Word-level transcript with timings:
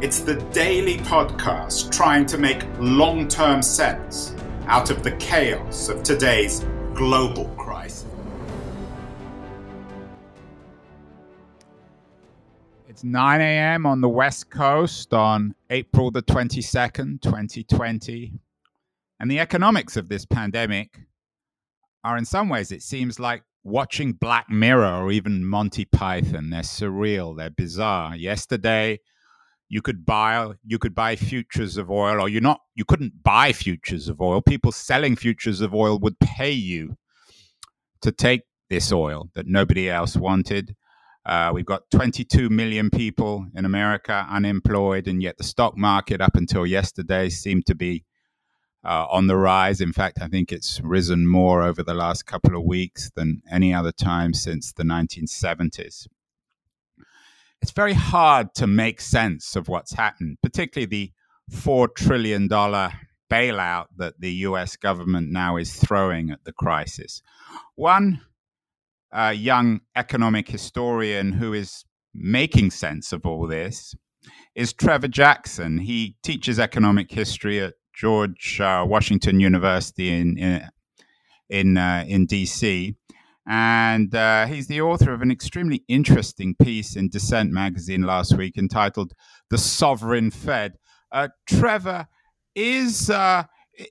it's 0.00 0.20
the 0.20 0.36
daily 0.52 0.98
podcast 0.98 1.90
trying 1.90 2.24
to 2.24 2.38
make 2.38 2.62
long 2.78 3.26
term 3.26 3.60
sense 3.60 4.32
out 4.66 4.90
of 4.90 5.02
the 5.02 5.10
chaos 5.12 5.88
of 5.88 6.04
today's 6.04 6.64
global 6.94 7.46
crisis. 7.56 8.06
It's 12.88 13.02
9 13.02 13.40
a.m. 13.40 13.86
on 13.86 14.00
the 14.00 14.08
West 14.08 14.50
Coast 14.50 15.12
on 15.12 15.56
April 15.68 16.12
the 16.12 16.22
22nd, 16.22 17.20
2020. 17.20 18.34
And 19.18 19.28
the 19.28 19.40
economics 19.40 19.96
of 19.96 20.08
this 20.08 20.24
pandemic 20.24 21.00
are, 22.04 22.16
in 22.16 22.24
some 22.24 22.48
ways, 22.48 22.70
it 22.70 22.82
seems 22.82 23.18
like 23.18 23.42
watching 23.64 24.12
Black 24.12 24.48
Mirror 24.48 25.02
or 25.02 25.10
even 25.10 25.44
Monty 25.44 25.84
Python. 25.86 26.50
They're 26.50 26.62
surreal, 26.62 27.36
they're 27.36 27.50
bizarre. 27.50 28.14
Yesterday, 28.14 29.00
you 29.68 29.82
could 29.82 30.06
buy 30.06 30.52
you 30.64 30.78
could 30.78 30.94
buy 30.94 31.14
futures 31.16 31.76
of 31.76 31.90
oil 31.90 32.20
or 32.20 32.28
you're 32.28 32.40
not 32.40 32.60
you 32.74 32.84
couldn't 32.84 33.22
buy 33.22 33.52
futures 33.52 34.08
of 34.08 34.20
oil. 34.20 34.40
People 34.40 34.72
selling 34.72 35.16
futures 35.16 35.60
of 35.60 35.74
oil 35.74 35.98
would 35.98 36.18
pay 36.18 36.50
you 36.50 36.96
to 38.00 38.12
take 38.12 38.42
this 38.70 38.92
oil 38.92 39.28
that 39.34 39.46
nobody 39.46 39.90
else 39.90 40.16
wanted. 40.16 40.74
Uh, 41.26 41.50
we've 41.52 41.66
got 41.66 41.90
22 41.90 42.48
million 42.48 42.88
people 42.88 43.46
in 43.54 43.66
america 43.66 44.26
unemployed 44.30 45.06
and 45.06 45.22
yet 45.22 45.36
the 45.36 45.44
stock 45.44 45.76
market 45.76 46.22
up 46.22 46.36
until 46.36 46.64
yesterday 46.66 47.28
seemed 47.28 47.66
to 47.66 47.74
be 47.74 48.04
uh, 48.84 49.06
on 49.10 49.26
the 49.26 49.36
rise. 49.36 49.82
In 49.82 49.92
fact 49.92 50.18
i 50.22 50.28
think 50.28 50.52
it's 50.52 50.80
risen 50.80 51.26
more 51.26 51.62
over 51.62 51.82
the 51.82 51.92
last 51.92 52.24
couple 52.24 52.56
of 52.56 52.62
weeks 52.62 53.10
than 53.14 53.42
any 53.50 53.74
other 53.74 53.92
time 53.92 54.32
since 54.32 54.72
the 54.72 54.84
1970s 54.84 56.06
it's 57.62 57.72
very 57.72 57.94
hard 57.94 58.54
to 58.54 58.66
make 58.66 59.00
sense 59.00 59.56
of 59.56 59.68
what's 59.68 59.94
happened, 59.94 60.38
particularly 60.42 60.86
the 60.86 61.12
$4 61.52 61.94
trillion 61.94 62.48
bailout 62.48 63.86
that 63.96 64.20
the 64.20 64.32
US 64.32 64.76
government 64.76 65.30
now 65.30 65.56
is 65.56 65.74
throwing 65.74 66.30
at 66.30 66.44
the 66.44 66.52
crisis. 66.52 67.22
One 67.74 68.20
uh, 69.12 69.34
young 69.36 69.80
economic 69.96 70.48
historian 70.48 71.32
who 71.32 71.52
is 71.52 71.84
making 72.14 72.70
sense 72.70 73.12
of 73.12 73.24
all 73.26 73.46
this 73.46 73.94
is 74.54 74.72
Trevor 74.72 75.08
Jackson. 75.08 75.78
He 75.78 76.16
teaches 76.22 76.58
economic 76.58 77.10
history 77.10 77.60
at 77.60 77.74
George 77.94 78.60
uh, 78.60 78.84
Washington 78.86 79.40
University 79.40 80.10
in 80.10 80.38
in 80.38 80.68
in, 81.50 81.78
uh, 81.78 82.04
in 82.06 82.26
DC, 82.26 82.94
and 83.48 84.14
uh, 84.14 84.46
he's 84.46 84.66
the 84.66 84.82
author 84.82 85.12
of 85.12 85.22
an 85.22 85.30
extremely 85.30 85.82
interesting 85.88 86.54
piece 86.54 86.96
in 86.96 87.08
Dissent 87.08 87.50
magazine 87.50 88.02
last 88.02 88.36
week 88.36 88.58
entitled 88.58 89.14
"The 89.50 89.58
Sovereign 89.58 90.30
Fed." 90.30 90.78
Uh, 91.10 91.28
Trevor, 91.46 92.06
is 92.54 93.08
uh, 93.08 93.44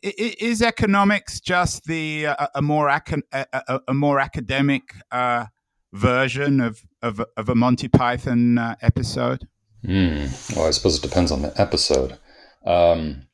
is 0.04 0.62
economics 0.62 1.40
just 1.40 1.86
the 1.86 2.28
uh, 2.28 2.48
a 2.54 2.62
more 2.62 2.90
ac- 2.90 3.24
a, 3.32 3.80
a, 3.88 3.94
more 3.94 4.20
academic 4.20 4.84
uh, 5.12 5.46
version 5.94 6.60
of, 6.62 6.82
of, 7.02 7.22
of 7.36 7.50
a 7.50 7.56
Monty 7.56 7.88
Python 7.88 8.58
uh, 8.58 8.76
episode? 8.82 9.48
Mm. 9.84 10.56
Well, 10.56 10.68
I 10.68 10.72
suppose 10.72 10.98
it 10.98 11.08
depends 11.08 11.32
on 11.32 11.42
the 11.42 11.60
episode. 11.60 12.18
Um, 12.66 13.28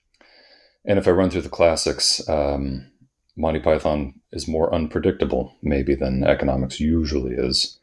and 0.85 0.99
if 0.99 1.07
I 1.07 1.11
run 1.11 1.29
through 1.29 1.41
the 1.41 1.49
classics, 1.49 2.27
um, 2.29 2.91
Monty 3.35 3.59
Python 3.59 4.13
is 4.31 4.47
more 4.47 4.73
unpredictable, 4.73 5.55
maybe, 5.61 5.95
than 5.95 6.23
economics 6.23 6.79
usually 6.79 7.33
is. 7.33 7.79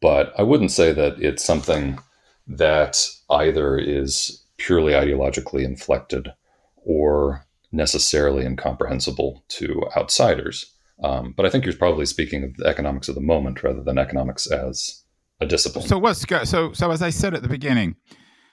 But 0.00 0.32
I 0.38 0.42
wouldn't 0.42 0.70
say 0.70 0.92
that 0.92 1.20
it's 1.20 1.44
something 1.44 1.98
that 2.46 3.06
either 3.30 3.78
is 3.78 4.42
purely 4.56 4.92
ideologically 4.92 5.64
inflected 5.64 6.32
or 6.76 7.46
necessarily 7.72 8.44
incomprehensible 8.44 9.44
to 9.48 9.82
outsiders. 9.96 10.72
Um, 11.02 11.34
but 11.36 11.44
I 11.44 11.50
think 11.50 11.64
you're 11.64 11.74
probably 11.74 12.06
speaking 12.06 12.44
of 12.44 12.56
the 12.56 12.66
economics 12.66 13.08
of 13.08 13.14
the 13.14 13.20
moment 13.20 13.62
rather 13.62 13.82
than 13.82 13.98
economics 13.98 14.46
as 14.46 15.02
a 15.40 15.46
discipline. 15.46 15.86
So 15.86 15.98
what's 15.98 16.24
go- 16.24 16.44
so 16.44 16.72
so 16.72 16.90
as 16.92 17.02
I 17.02 17.10
said 17.10 17.34
at 17.34 17.42
the 17.42 17.48
beginning, 17.48 17.96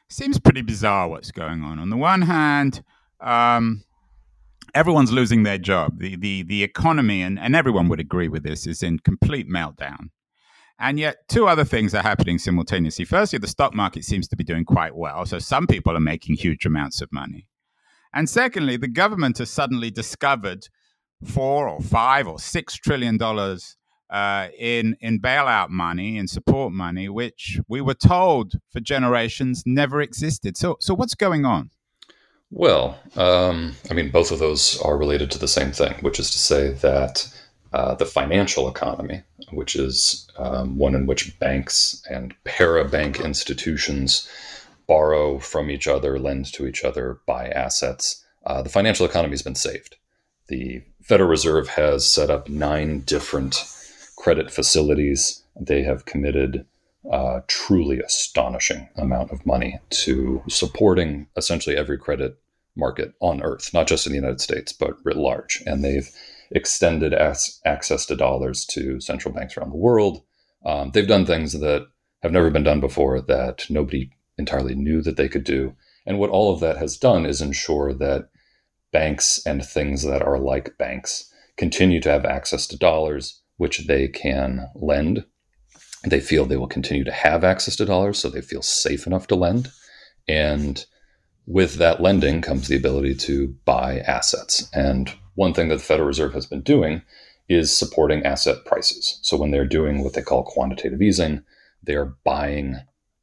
seems 0.10 0.40
pretty 0.40 0.62
bizarre 0.62 1.08
what's 1.08 1.32
going 1.32 1.64
on. 1.64 1.80
On 1.80 1.90
the 1.90 1.98
one 1.98 2.24
hand, 2.24 2.84
um, 3.20 3.84
everyone's 4.74 5.12
losing 5.12 5.44
their 5.44 5.58
job. 5.58 6.00
The 6.00 6.16
the 6.16 6.44
the 6.44 6.64
economy 6.64 7.22
and, 7.22 7.40
and 7.40 7.56
everyone 7.56 7.90
would 7.90 8.00
agree 8.00 8.28
with 8.28 8.44
this 8.44 8.68
is 8.68 8.84
in 8.84 9.00
complete 9.00 9.50
meltdown. 9.50 10.10
And 10.80 11.00
yet 11.00 11.18
two 11.30 11.48
other 11.48 11.64
things 11.64 11.94
are 11.94 12.02
happening 12.02 12.40
simultaneously. 12.40 13.06
Firstly, 13.06 13.38
the 13.38 13.48
stock 13.48 13.76
market 13.76 14.04
seems 14.04 14.28
to 14.30 14.36
be 14.36 14.44
doing 14.44 14.66
quite 14.66 14.96
well. 14.96 15.26
So 15.28 15.38
some 15.38 15.68
people 15.68 15.96
are 15.96 16.00
making 16.00 16.38
huge 16.38 16.66
amounts 16.66 17.02
of 17.02 17.12
money. 17.12 17.48
And 18.14 18.28
secondly, 18.28 18.78
the 18.78 18.88
government 18.88 19.38
has 19.38 19.52
suddenly 19.52 19.92
discovered 19.92 20.68
four 21.24 21.70
or 21.70 21.82
five 21.82 22.28
or 22.28 22.40
six 22.40 22.76
trillion 22.76 23.18
dollars 23.18 23.78
uh, 24.10 24.48
in 24.58 24.98
in 25.00 25.20
bailout 25.22 25.70
money 25.70 26.18
in 26.18 26.28
support 26.28 26.74
money, 26.74 27.08
which 27.08 27.60
we 27.68 27.80
were 27.80 27.94
told 27.94 28.54
for 28.72 28.80
generations 28.80 29.64
never 29.66 30.02
existed. 30.02 30.58
So 30.58 30.78
so 30.80 30.94
what's 30.94 31.16
going 31.16 31.46
on? 31.46 31.70
Well, 32.52 33.00
um, 33.16 33.76
I 33.90 33.94
mean, 33.94 34.12
both 34.12 34.32
of 34.32 34.40
those 34.40 34.80
are 34.82 34.98
related 34.98 35.32
to 35.32 35.40
the 35.40 35.48
same 35.48 35.72
thing, 35.72 35.94
which 36.02 36.20
is 36.20 36.30
to 36.32 36.38
say 36.38 36.72
that 36.74 37.28
uh, 37.72 37.96
the 37.96 38.06
financial 38.06 38.68
economy, 38.68 39.24
which 39.52 39.76
is 39.76 40.30
um, 40.38 40.78
one 40.78 40.94
in 40.94 41.06
which 41.06 41.40
banks 41.40 42.04
and 42.10 42.36
para-bank 42.44 43.22
institutions 43.22 44.30
borrow 44.86 45.40
from 45.40 45.72
each 45.72 45.88
other, 45.88 46.20
lend 46.20 46.52
to 46.54 46.68
each 46.68 46.84
other, 46.84 47.22
buy 47.26 47.48
assets, 47.48 48.24
uh, 48.46 48.62
the 48.62 48.70
financial 48.70 49.06
economy 49.06 49.32
has 49.32 49.42
been 49.42 49.56
saved. 49.56 49.96
The 50.48 50.84
Federal 51.02 51.30
Reserve 51.30 51.70
has 51.70 52.12
set 52.12 52.30
up 52.30 52.50
nine 52.50 53.00
different 53.02 53.64
credit 54.18 54.52
facilities. 54.52 55.42
They 55.58 55.84
have 55.84 56.06
committed 56.06 56.66
uh, 57.10 57.42
truly 57.48 58.00
astonishing 58.00 58.90
amount 58.96 59.32
of 59.32 59.46
money 59.46 59.80
to 59.90 60.44
supporting 60.48 61.28
essentially 61.36 61.76
every 61.76 61.98
credit 61.98 62.38
market 62.76 63.14
on 63.20 63.42
earth, 63.42 63.74
not 63.74 63.88
just 63.88 64.06
in 64.06 64.12
the 64.12 64.20
United 64.20 64.42
States, 64.42 64.72
but 64.72 64.94
writ 65.04 65.18
large. 65.18 65.62
And 65.66 65.84
they've 65.84 66.10
extended 66.52 67.14
as- 67.14 67.60
access 67.66 68.06
to 68.06 68.16
dollars 68.16 68.66
to 68.66 69.00
central 69.02 69.34
banks 69.34 69.58
around 69.58 69.72
the 69.72 69.78
world. 69.78 70.22
Um, 70.66 70.92
they've 70.92 71.08
done 71.08 71.26
things 71.26 71.54
that 71.54 71.88
have 72.22 72.32
never 72.32 72.50
been 72.50 72.64
done 72.64 72.80
before 72.80 73.20
that 73.22 73.66
nobody 73.70 74.12
entirely 74.38 74.76
knew 74.76 75.02
that 75.02 75.18
they 75.18 75.28
could 75.28 75.44
do. 75.44 75.76
And 76.06 76.20
what 76.20 76.30
all 76.30 76.54
of 76.54 76.60
that 76.60 76.78
has 76.78 76.98
done 76.98 77.26
is 77.26 77.42
ensure 77.42 77.94
that 77.94 78.30
banks 78.92 79.42
and 79.46 79.64
things 79.66 80.04
that 80.04 80.22
are 80.22 80.40
like 80.40 80.78
banks 80.78 81.32
continue 81.58 82.00
to 82.02 82.10
have 82.10 82.26
access 82.26 82.68
to 82.68 82.78
dollars, 82.78 83.42
which 83.58 83.88
they 83.88 84.08
can 84.08 84.68
lend 84.76 85.26
they 86.04 86.20
feel 86.20 86.46
they 86.46 86.58
will 86.58 86.68
continue 86.68 87.04
to 87.04 87.12
have 87.12 87.44
access 87.44 87.76
to 87.76 87.86
dollars, 87.86 88.20
so 88.20 88.30
they 88.30 88.42
feel 88.42 88.62
safe 88.62 89.06
enough 89.06 89.28
to 89.28 89.36
lend. 89.36 89.72
And 90.28 90.84
with 91.46 91.76
that 91.76 92.02
lending 92.02 92.42
comes 92.42 92.68
the 92.68 92.76
ability 92.76 93.16
to 93.16 93.56
buy 93.66 94.00
assets. 94.00 94.70
And 94.74 95.14
one 95.36 95.54
thing 95.54 95.70
that 95.70 95.76
the 95.76 95.84
Federal 95.84 96.08
Reserve 96.08 96.34
has 96.34 96.46
been 96.46 96.62
doing 96.62 97.02
is 97.50 97.76
supporting 97.76 98.24
asset 98.24 98.66
prices. 98.66 99.20
So 99.22 99.38
when 99.38 99.52
they're 99.52 99.66
doing 99.66 100.04
what 100.04 100.14
they 100.14 100.22
call 100.22 100.44
quantitative 100.44 101.02
easing, 101.02 101.44
they're 101.84 102.14
buying 102.24 102.78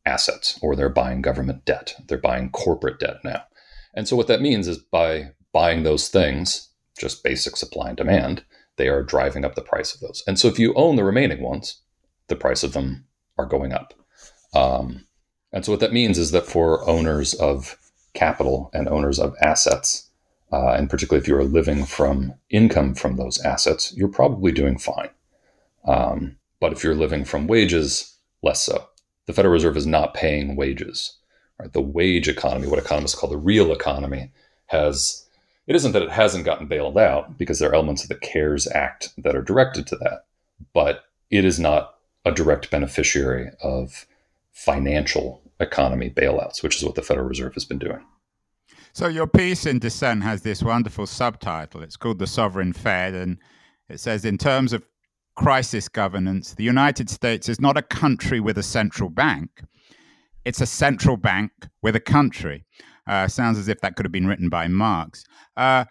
assets 0.04 0.58
or 0.62 0.74
they're 0.74 0.88
buying 0.88 1.22
government 1.22 1.64
debt. 1.64 1.94
They're 2.06 2.18
buying 2.18 2.50
corporate 2.50 2.98
debt 2.98 3.18
now. 3.24 3.44
And 3.94 4.06
so 4.06 4.16
what 4.16 4.26
that 4.28 4.42
means 4.42 4.68
is 4.68 4.78
by 4.78 5.30
buying 5.52 5.82
those 5.82 6.08
things, 6.08 6.68
just 6.98 7.24
basic 7.24 7.56
supply 7.56 7.88
and 7.88 7.96
demand, 7.96 8.44
they 8.76 8.88
are 8.88 9.02
driving 9.02 9.44
up 9.44 9.54
the 9.54 9.62
price 9.62 9.94
of 9.94 10.00
those. 10.00 10.22
And 10.26 10.38
so 10.38 10.48
if 10.48 10.58
you 10.58 10.72
own 10.74 10.96
the 10.96 11.04
remaining 11.04 11.42
ones, 11.42 11.80
the 12.28 12.36
price 12.36 12.62
of 12.62 12.72
them 12.72 13.04
are 13.36 13.46
going 13.46 13.72
up. 13.72 13.94
Um, 14.54 15.06
and 15.52 15.64
so 15.64 15.72
what 15.72 15.80
that 15.80 15.92
means 15.92 16.18
is 16.18 16.30
that 16.32 16.46
for 16.46 16.88
owners 16.88 17.34
of 17.34 17.76
capital 18.14 18.70
and 18.72 18.88
owners 18.88 19.18
of 19.18 19.34
assets, 19.42 20.08
uh, 20.52 20.72
and 20.72 20.88
particularly 20.88 21.22
if 21.22 21.28
you 21.28 21.36
are 21.36 21.44
living 21.44 21.84
from 21.84 22.34
income 22.50 22.94
from 22.94 23.16
those 23.16 23.40
assets, 23.42 23.94
you're 23.96 24.08
probably 24.08 24.52
doing 24.52 24.78
fine. 24.78 25.10
Um, 25.84 26.36
but 26.60 26.72
if 26.72 26.82
you're 26.82 26.94
living 26.94 27.24
from 27.24 27.46
wages, 27.46 28.16
less 28.42 28.62
so. 28.62 28.88
The 29.26 29.32
Federal 29.32 29.52
Reserve 29.52 29.76
is 29.76 29.86
not 29.86 30.14
paying 30.14 30.56
wages 30.56 31.18
Right? 31.58 31.72
The 31.72 31.80
wage 31.80 32.28
economy, 32.28 32.68
what 32.68 32.78
economists 32.78 33.16
call 33.16 33.30
the 33.30 33.36
real 33.36 33.72
economy, 33.72 34.30
has 34.66 35.26
it 35.66 35.74
isn't 35.74 35.92
that 35.92 36.02
it 36.02 36.10
hasn't 36.10 36.44
gotten 36.44 36.66
bailed 36.66 36.96
out 36.96 37.36
because 37.36 37.58
there 37.58 37.70
are 37.70 37.74
elements 37.74 38.02
of 38.02 38.08
the 38.08 38.14
CARES 38.14 38.68
Act 38.68 39.10
that 39.18 39.36
are 39.36 39.42
directed 39.42 39.86
to 39.88 39.96
that, 39.96 40.24
but 40.72 41.04
it 41.30 41.44
is 41.44 41.58
not 41.58 41.96
a 42.24 42.32
direct 42.32 42.70
beneficiary 42.70 43.50
of 43.62 44.06
financial 44.52 45.42
economy 45.60 46.10
bailouts, 46.10 46.62
which 46.62 46.76
is 46.76 46.84
what 46.84 46.94
the 46.94 47.02
Federal 47.02 47.26
Reserve 47.26 47.54
has 47.54 47.64
been 47.64 47.78
doing. 47.78 48.04
So 48.92 49.06
your 49.06 49.26
piece 49.26 49.66
in 49.66 49.78
Dissent 49.78 50.22
has 50.22 50.42
this 50.42 50.62
wonderful 50.62 51.06
subtitle. 51.06 51.82
It's 51.82 51.96
called 51.96 52.18
The 52.18 52.26
Sovereign 52.26 52.72
Fed, 52.72 53.14
and 53.14 53.38
it 53.88 54.00
says, 54.00 54.24
in 54.24 54.38
terms 54.38 54.72
of 54.72 54.84
crisis 55.36 55.88
governance, 55.88 56.54
the 56.54 56.64
United 56.64 57.08
States 57.08 57.48
is 57.48 57.60
not 57.60 57.76
a 57.76 57.82
country 57.82 58.40
with 58.40 58.58
a 58.58 58.62
central 58.62 59.08
bank. 59.08 59.62
It's 60.44 60.60
a 60.60 60.66
central 60.66 61.16
bank 61.16 61.52
with 61.82 61.94
a 61.94 62.00
country. 62.00 62.64
Uh, 63.06 63.28
sounds 63.28 63.58
as 63.58 63.68
if 63.68 63.80
that 63.80 63.96
could 63.96 64.04
have 64.04 64.12
been 64.12 64.26
written 64.26 64.48
by 64.48 64.66
Marx. 64.68 65.24
Uh, 65.56 65.84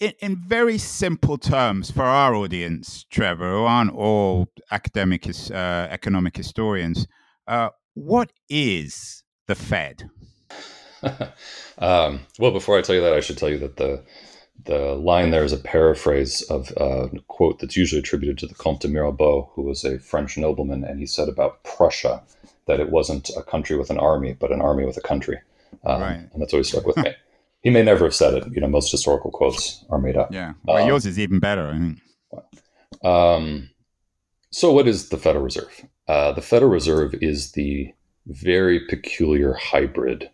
in, 0.00 0.12
in, 0.20 0.36
very 0.36 0.78
simple 0.78 1.38
terms, 1.38 1.90
for 1.90 2.02
our 2.02 2.34
audience, 2.34 3.04
Trevor, 3.10 3.50
who 3.50 3.64
aren't 3.64 3.94
all 3.94 4.48
academic 4.70 5.26
uh, 5.50 5.88
economic 5.90 6.36
historians, 6.36 7.06
uh, 7.46 7.70
what 7.94 8.30
is 8.48 9.24
the 9.46 9.54
Fed? 9.54 10.10
um, 11.78 12.20
well, 12.38 12.52
before 12.52 12.78
I 12.78 12.82
tell 12.82 12.94
you 12.94 13.02
that, 13.02 13.12
I 13.12 13.20
should 13.20 13.38
tell 13.38 13.50
you 13.50 13.58
that 13.58 13.76
the 13.76 14.02
the 14.64 14.94
line 14.94 15.30
there 15.30 15.44
is 15.44 15.52
a 15.52 15.58
paraphrase 15.58 16.42
of 16.42 16.72
a 16.76 17.10
quote 17.28 17.58
that's 17.58 17.76
usually 17.76 18.00
attributed 18.00 18.38
to 18.38 18.46
the 18.46 18.54
Comte 18.54 18.80
de 18.80 18.88
Mirabeau, 18.88 19.50
who 19.54 19.62
was 19.62 19.84
a 19.84 19.98
French 19.98 20.36
nobleman, 20.38 20.82
and 20.82 20.98
he 20.98 21.06
said 21.06 21.28
about 21.28 21.62
Prussia 21.62 22.22
that 22.66 22.80
it 22.80 22.90
wasn't 22.90 23.30
a 23.36 23.42
country 23.42 23.76
with 23.76 23.90
an 23.90 23.98
army, 23.98 24.32
but 24.32 24.50
an 24.50 24.60
army 24.60 24.84
with 24.84 24.96
a 24.96 25.02
country, 25.02 25.38
um, 25.84 26.00
right. 26.00 26.28
and 26.32 26.42
that's 26.42 26.52
always 26.52 26.68
stuck 26.68 26.86
with 26.86 26.96
me. 26.96 27.14
He 27.66 27.70
may 27.70 27.82
never 27.82 28.04
have 28.04 28.14
said 28.14 28.34
it. 28.34 28.44
You 28.52 28.60
know, 28.60 28.68
most 28.68 28.92
historical 28.92 29.32
quotes 29.32 29.84
are 29.90 29.98
made 29.98 30.16
up. 30.16 30.32
Yeah, 30.32 30.52
well, 30.62 30.76
um, 30.76 30.86
yours 30.86 31.04
is 31.04 31.18
even 31.18 31.40
better. 31.40 31.66
I 31.66 31.78
think. 31.80 33.04
Um, 33.04 33.70
so, 34.52 34.70
what 34.70 34.86
is 34.86 35.08
the 35.08 35.16
Federal 35.16 35.42
Reserve? 35.42 35.84
Uh, 36.06 36.30
the 36.30 36.42
Federal 36.42 36.70
Reserve 36.70 37.14
is 37.20 37.50
the 37.52 37.92
very 38.26 38.86
peculiar 38.86 39.54
hybrid 39.54 40.30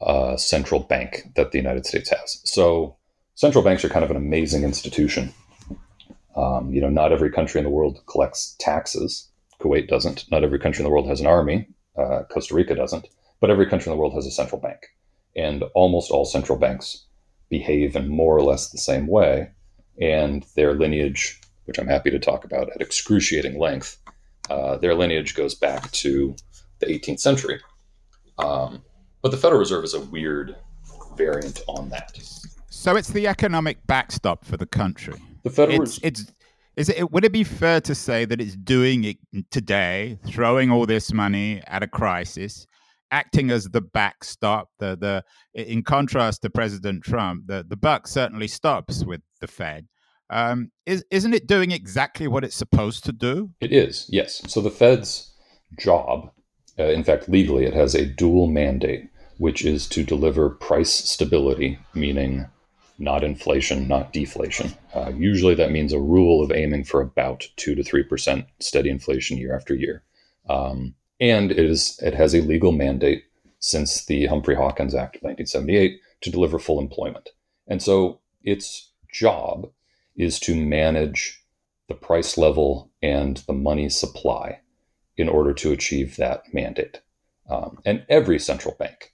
uh, 0.00 0.38
central 0.38 0.80
bank 0.80 1.24
that 1.36 1.52
the 1.52 1.58
United 1.58 1.84
States 1.84 2.08
has. 2.08 2.40
So, 2.44 2.96
central 3.34 3.62
banks 3.62 3.84
are 3.84 3.90
kind 3.90 4.02
of 4.02 4.10
an 4.10 4.16
amazing 4.16 4.62
institution. 4.64 5.34
Um, 6.36 6.72
you 6.72 6.80
know, 6.80 6.88
not 6.88 7.12
every 7.12 7.30
country 7.30 7.58
in 7.58 7.64
the 7.64 7.70
world 7.70 8.00
collects 8.06 8.56
taxes. 8.60 9.28
Kuwait 9.60 9.88
doesn't. 9.88 10.24
Not 10.30 10.42
every 10.42 10.58
country 10.58 10.82
in 10.82 10.84
the 10.84 10.90
world 10.90 11.06
has 11.06 11.20
an 11.20 11.26
army. 11.26 11.68
Uh, 11.98 12.22
Costa 12.32 12.54
Rica 12.54 12.74
doesn't. 12.74 13.08
But 13.42 13.50
every 13.50 13.66
country 13.66 13.92
in 13.92 13.94
the 13.94 14.00
world 14.00 14.14
has 14.14 14.24
a 14.24 14.30
central 14.30 14.58
bank. 14.58 14.86
And 15.36 15.64
almost 15.74 16.10
all 16.10 16.24
central 16.24 16.58
banks 16.58 17.06
behave 17.48 17.96
in 17.96 18.08
more 18.08 18.36
or 18.36 18.42
less 18.42 18.70
the 18.70 18.78
same 18.78 19.06
way. 19.06 19.50
And 20.00 20.44
their 20.56 20.74
lineage, 20.74 21.40
which 21.64 21.78
I'm 21.78 21.86
happy 21.86 22.10
to 22.10 22.18
talk 22.18 22.44
about 22.44 22.70
at 22.74 22.80
excruciating 22.80 23.58
length, 23.58 23.98
uh, 24.50 24.76
their 24.78 24.94
lineage 24.94 25.34
goes 25.34 25.54
back 25.54 25.90
to 25.92 26.34
the 26.80 26.86
18th 26.86 27.20
century. 27.20 27.60
Um, 28.38 28.82
but 29.22 29.30
the 29.30 29.36
Federal 29.36 29.60
Reserve 29.60 29.84
is 29.84 29.94
a 29.94 30.00
weird 30.00 30.56
variant 31.16 31.60
on 31.68 31.88
that. 31.90 32.18
So 32.68 32.96
it's 32.96 33.10
the 33.10 33.28
economic 33.28 33.86
backstop 33.86 34.44
for 34.44 34.56
the 34.56 34.66
country. 34.66 35.14
The 35.44 35.50
Federal 35.50 35.82
it's, 35.82 35.98
it's 36.02 36.32
is 36.76 36.88
it 36.88 37.12
would 37.12 37.24
it 37.24 37.32
be 37.32 37.44
fair 37.44 37.80
to 37.82 37.94
say 37.94 38.24
that 38.24 38.40
it's 38.40 38.56
doing 38.56 39.04
it 39.04 39.18
today, 39.50 40.18
throwing 40.26 40.70
all 40.70 40.86
this 40.86 41.12
money 41.12 41.62
at 41.66 41.82
a 41.82 41.86
crisis, 41.86 42.66
acting 43.12 43.50
as 43.50 43.66
the 43.66 43.80
backstop? 43.80 44.68
The 44.80 44.96
the 44.96 45.24
in 45.54 45.84
contrast 45.84 46.42
to 46.42 46.50
President 46.50 47.04
Trump, 47.04 47.44
the 47.46 47.64
the 47.66 47.76
buck 47.76 48.08
certainly 48.08 48.48
stops 48.48 49.04
with 49.04 49.20
the 49.40 49.46
Fed. 49.46 49.86
Um, 50.30 50.72
is 50.86 51.04
isn't 51.10 51.34
it 51.34 51.46
doing 51.46 51.70
exactly 51.70 52.26
what 52.26 52.42
it's 52.42 52.56
supposed 52.56 53.04
to 53.04 53.12
do? 53.12 53.50
It 53.60 53.70
is, 53.70 54.06
yes. 54.08 54.42
So 54.48 54.60
the 54.60 54.70
Fed's 54.70 55.30
job, 55.78 56.32
uh, 56.78 56.84
in 56.84 57.04
fact, 57.04 57.28
legally, 57.28 57.66
it 57.66 57.74
has 57.74 57.94
a 57.94 58.06
dual 58.06 58.46
mandate, 58.46 59.08
which 59.38 59.64
is 59.64 59.86
to 59.88 60.02
deliver 60.02 60.48
price 60.48 60.92
stability, 60.92 61.78
meaning 61.94 62.46
not 62.98 63.24
inflation, 63.24 63.88
not 63.88 64.12
deflation. 64.12 64.72
Uh, 64.94 65.10
usually 65.14 65.54
that 65.56 65.72
means 65.72 65.92
a 65.92 66.00
rule 66.00 66.42
of 66.42 66.52
aiming 66.52 66.84
for 66.84 67.00
about 67.00 67.46
2 67.56 67.74
to 67.74 67.82
3% 67.82 68.46
steady 68.60 68.90
inflation 68.90 69.36
year 69.36 69.56
after 69.56 69.74
year. 69.74 70.02
Um, 70.48 70.94
and 71.22 71.52
it, 71.52 71.58
is, 71.58 71.98
it 72.02 72.14
has 72.14 72.34
a 72.34 72.42
legal 72.42 72.72
mandate 72.72 73.24
since 73.60 74.04
the 74.06 74.26
Humphrey 74.26 74.56
Hawkins 74.56 74.94
Act 74.94 75.16
of 75.16 75.22
1978 75.22 76.00
to 76.22 76.30
deliver 76.30 76.58
full 76.58 76.80
employment. 76.80 77.30
And 77.68 77.80
so 77.80 78.20
its 78.42 78.90
job 79.12 79.70
is 80.16 80.40
to 80.40 80.54
manage 80.54 81.42
the 81.88 81.94
price 81.94 82.36
level 82.36 82.90
and 83.02 83.36
the 83.46 83.52
money 83.52 83.88
supply 83.88 84.58
in 85.16 85.28
order 85.28 85.54
to 85.54 85.70
achieve 85.70 86.16
that 86.16 86.52
mandate. 86.52 87.00
Um, 87.48 87.78
and 87.84 88.04
every 88.08 88.38
central 88.38 88.74
bank 88.78 89.12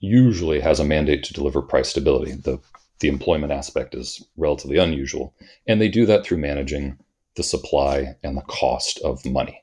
usually 0.00 0.60
has 0.60 0.80
a 0.80 0.84
mandate 0.84 1.22
to 1.24 1.34
deliver 1.34 1.60
price 1.60 1.90
stability. 1.90 2.32
The 2.32 2.60
the 3.02 3.08
employment 3.08 3.52
aspect 3.52 3.94
is 3.94 4.24
relatively 4.36 4.78
unusual. 4.78 5.34
And 5.66 5.80
they 5.80 5.88
do 5.88 6.06
that 6.06 6.24
through 6.24 6.38
managing 6.38 6.96
the 7.34 7.42
supply 7.42 8.14
and 8.22 8.36
the 8.36 8.42
cost 8.42 9.00
of 9.00 9.26
money. 9.26 9.62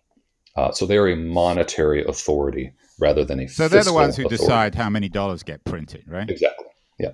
Uh, 0.55 0.71
so 0.71 0.85
they 0.85 0.97
are 0.97 1.07
a 1.07 1.15
monetary 1.15 2.03
authority 2.03 2.73
rather 2.99 3.23
than 3.23 3.39
a 3.39 3.47
so 3.47 3.67
they're 3.67 3.83
the 3.83 3.93
ones 3.93 4.15
who 4.15 4.25
authority. 4.25 4.43
decide 4.43 4.75
how 4.75 4.89
many 4.89 5.07
dollars 5.07 5.43
get 5.43 5.63
printed, 5.63 6.03
right? 6.07 6.29
Exactly. 6.29 6.65
Yeah. 6.99 7.11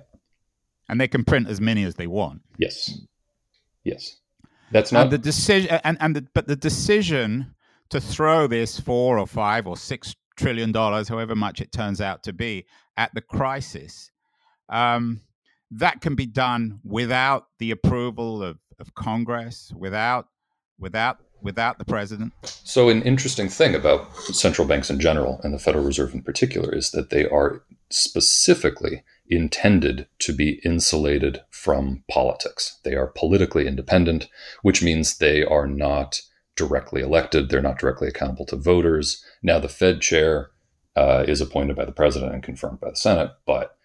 And 0.88 1.00
they 1.00 1.08
can 1.08 1.24
print 1.24 1.48
as 1.48 1.60
many 1.60 1.84
as 1.84 1.94
they 1.94 2.06
want. 2.06 2.42
Yes. 2.58 2.98
Yes. 3.84 4.16
That's 4.72 4.90
not 4.90 5.02
and 5.02 5.10
the 5.12 5.18
decision. 5.18 5.80
And 5.84 5.96
and 6.00 6.16
the, 6.16 6.26
but 6.34 6.48
the 6.48 6.56
decision 6.56 7.54
to 7.90 8.00
throw 8.00 8.46
this 8.46 8.80
four 8.80 9.18
or 9.18 9.26
five 9.26 9.66
or 9.66 9.76
six 9.76 10.16
trillion 10.36 10.72
dollars, 10.72 11.08
however 11.08 11.34
much 11.34 11.60
it 11.60 11.72
turns 11.72 12.00
out 12.00 12.22
to 12.24 12.32
be, 12.32 12.66
at 12.96 13.14
the 13.14 13.20
crisis. 13.20 14.10
Um, 14.68 15.20
that 15.70 16.00
can 16.00 16.14
be 16.14 16.26
done 16.26 16.80
without 16.84 17.46
the 17.58 17.70
approval 17.70 18.42
of, 18.42 18.58
of 18.78 18.94
Congress, 18.94 19.72
without 19.76 20.28
without 20.78 21.20
without 21.42 21.78
the 21.78 21.84
president. 21.84 22.32
So 22.42 22.88
an 22.88 23.02
interesting 23.02 23.48
thing 23.48 23.74
about 23.74 24.14
central 24.16 24.66
banks 24.66 24.90
in 24.90 25.00
general 25.00 25.40
and 25.42 25.54
the 25.54 25.58
Federal 25.58 25.84
Reserve 25.84 26.14
in 26.14 26.22
particular 26.22 26.74
is 26.74 26.90
that 26.90 27.10
they 27.10 27.26
are 27.28 27.62
specifically 27.90 29.02
intended 29.28 30.06
to 30.20 30.32
be 30.32 30.60
insulated 30.64 31.40
from 31.50 32.04
politics. 32.10 32.78
They 32.84 32.94
are 32.94 33.08
politically 33.08 33.66
independent, 33.66 34.28
which 34.62 34.82
means 34.82 35.18
they 35.18 35.44
are 35.44 35.66
not 35.66 36.20
directly 36.56 37.02
elected. 37.02 37.48
They're 37.48 37.62
not 37.62 37.78
directly 37.78 38.08
accountable 38.08 38.46
to 38.46 38.56
voters. 38.56 39.22
Now, 39.42 39.58
the 39.58 39.68
Fed 39.68 40.00
chair 40.00 40.50
uh, 40.96 41.24
is 41.28 41.40
appointed 41.40 41.76
by 41.76 41.84
the 41.84 41.92
president 41.92 42.32
and 42.32 42.42
confirmed 42.42 42.80
by 42.80 42.90
the 42.90 42.96
Senate, 42.96 43.30
but 43.46 43.76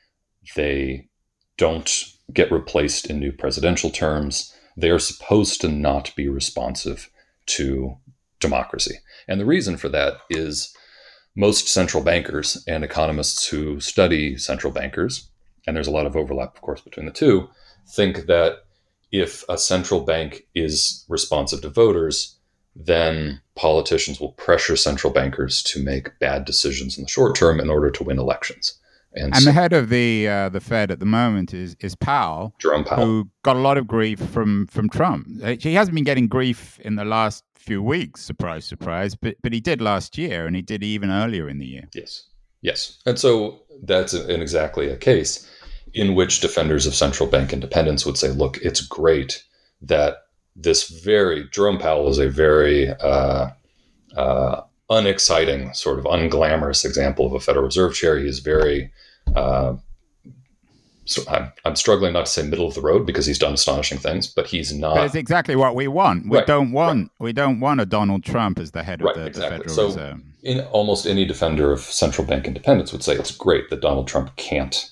they 0.55 1.09
don't 1.57 2.05
get 2.33 2.51
replaced 2.51 3.07
in 3.07 3.19
new 3.19 3.31
presidential 3.31 3.89
terms. 3.89 4.55
They 4.77 4.89
are 4.89 4.99
supposed 4.99 5.59
to 5.61 5.67
not 5.67 6.15
be 6.15 6.29
responsive 6.29 7.09
to 7.57 7.97
democracy. 8.39 8.95
And 9.27 9.39
the 9.39 9.45
reason 9.45 9.77
for 9.77 9.89
that 9.89 10.15
is 10.29 10.75
most 11.35 11.67
central 11.67 12.03
bankers 12.03 12.61
and 12.67 12.83
economists 12.83 13.47
who 13.47 13.79
study 13.79 14.37
central 14.37 14.73
bankers, 14.73 15.29
and 15.65 15.75
there's 15.75 15.87
a 15.87 15.91
lot 15.91 16.05
of 16.05 16.15
overlap, 16.15 16.55
of 16.55 16.61
course, 16.61 16.81
between 16.81 17.05
the 17.05 17.11
two, 17.11 17.47
think 17.87 18.25
that 18.25 18.63
if 19.11 19.43
a 19.49 19.57
central 19.57 20.01
bank 20.01 20.47
is 20.55 21.05
responsive 21.09 21.61
to 21.61 21.69
voters, 21.69 22.37
then 22.75 23.41
politicians 23.55 24.19
will 24.19 24.31
pressure 24.33 24.75
central 24.75 25.11
bankers 25.11 25.61
to 25.63 25.83
make 25.83 26.17
bad 26.19 26.45
decisions 26.45 26.97
in 26.97 27.03
the 27.03 27.09
short 27.09 27.35
term 27.35 27.59
in 27.59 27.69
order 27.69 27.91
to 27.91 28.03
win 28.03 28.19
elections. 28.19 28.79
And, 29.13 29.33
and 29.33 29.37
so, 29.37 29.45
the 29.45 29.51
head 29.51 29.73
of 29.73 29.89
the 29.89 30.27
uh, 30.27 30.49
the 30.49 30.61
Fed 30.61 30.89
at 30.89 30.99
the 30.99 31.05
moment 31.05 31.53
is 31.53 31.75
is 31.81 31.95
Powell, 31.95 32.53
Jerome 32.59 32.85
Powell, 32.85 33.05
who 33.05 33.29
got 33.43 33.55
a 33.55 33.59
lot 33.59 33.77
of 33.77 33.87
grief 33.87 34.19
from 34.19 34.67
from 34.67 34.89
Trump. 34.89 35.27
Uh, 35.43 35.55
he 35.59 35.73
hasn't 35.73 35.95
been 35.95 36.05
getting 36.05 36.27
grief 36.27 36.79
in 36.79 36.95
the 36.95 37.03
last 37.03 37.43
few 37.55 37.83
weeks. 37.83 38.21
Surprise, 38.21 38.63
surprise. 38.65 39.15
But 39.15 39.35
but 39.43 39.51
he 39.51 39.59
did 39.59 39.81
last 39.81 40.17
year, 40.17 40.45
and 40.45 40.55
he 40.55 40.61
did 40.61 40.83
even 40.83 41.11
earlier 41.11 41.49
in 41.49 41.57
the 41.57 41.65
year. 41.65 41.89
Yes, 41.93 42.29
yes. 42.61 42.99
And 43.05 43.19
so 43.19 43.63
that's 43.83 44.13
an 44.13 44.41
exactly 44.41 44.87
a 44.87 44.95
case 44.95 45.49
in 45.93 46.15
which 46.15 46.39
defenders 46.39 46.85
of 46.85 46.95
central 46.95 47.27
bank 47.27 47.51
independence 47.51 48.05
would 48.05 48.17
say, 48.17 48.29
"Look, 48.29 48.57
it's 48.59 48.81
great 48.81 49.43
that 49.81 50.23
this 50.55 50.89
very 50.89 51.49
Jerome 51.49 51.79
Powell 51.79 52.07
is 52.09 52.17
a 52.17 52.29
very 52.29 52.89
uh, 52.89 53.49
uh, 54.15 54.61
unexciting, 54.91 55.73
sort 55.73 55.97
of 55.97 56.05
unglamorous 56.05 56.85
example 56.85 57.25
of 57.25 57.33
a 57.33 57.39
Federal 57.39 57.65
Reserve 57.65 57.95
chair. 57.95 58.19
He 58.19 58.27
is 58.27 58.39
very 58.39 58.91
uh, 59.35 59.75
I'm, 61.27 61.51
I'm 61.65 61.75
struggling 61.75 62.13
not 62.13 62.27
to 62.27 62.31
say 62.31 62.43
middle 62.43 62.67
of 62.67 62.73
the 62.75 62.81
road 62.81 63.05
because 63.05 63.25
he's 63.25 63.39
done 63.39 63.53
astonishing 63.53 63.97
things, 63.97 64.27
but 64.27 64.45
he's 64.47 64.71
not. 64.73 64.95
That's 64.95 65.15
exactly 65.15 65.55
what 65.55 65.75
we 65.75 65.87
want. 65.87 66.29
We 66.29 66.37
Right, 66.37 66.47
don't 66.47 66.71
want 66.71 66.99
right. 67.03 67.09
we 67.19 67.33
don't 67.33 67.59
want 67.59 67.81
a 67.81 67.85
Donald 67.85 68.23
Trump 68.23 68.59
as 68.59 68.71
the 68.71 68.83
head 68.83 69.01
Right, 69.01 69.15
of 69.15 69.21
the, 69.21 69.27
exactly. 69.27 69.57
the 69.57 69.63
Federal 69.63 69.75
So- 69.91 69.97
Reserve. 70.03 70.21
in 70.43 70.59
almost 70.71 71.05
any 71.07 71.25
defender 71.25 71.71
of 71.71 71.79
central 71.81 72.25
bank 72.25 72.45
independence 72.47 72.91
would 72.93 73.03
say 73.03 73.15
it's 73.15 73.31
great 73.35 73.69
that 73.71 73.81
Donald 73.81 74.07
Trump 74.07 74.35
can't 74.37 74.91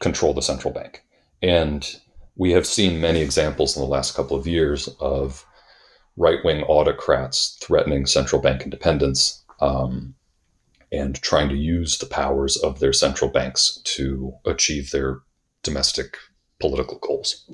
control 0.00 0.34
the 0.34 0.42
central 0.42 0.74
bank. 0.74 1.02
And 1.42 1.86
we 2.36 2.50
have 2.52 2.66
seen 2.66 3.00
many 3.00 3.20
examples 3.20 3.76
in 3.76 3.82
the 3.82 3.88
last 3.88 4.14
couple 4.16 4.36
of 4.36 4.46
years 4.46 4.88
of 5.00 5.44
right 6.16 6.38
wing 6.44 6.62
autocrats 6.64 7.58
threatening 7.60 8.06
central 8.06 8.40
bank 8.40 8.62
independence 8.62 9.42
um, 9.60 10.14
and 10.92 11.20
trying 11.22 11.48
to 11.48 11.56
use 11.56 11.98
the 11.98 12.06
powers 12.06 12.56
of 12.58 12.78
their 12.78 12.92
central 12.92 13.30
banks 13.30 13.80
to 13.84 14.32
achieve 14.44 14.90
their 14.90 15.20
domestic 15.62 16.16
political 16.60 16.98
goals. 16.98 17.50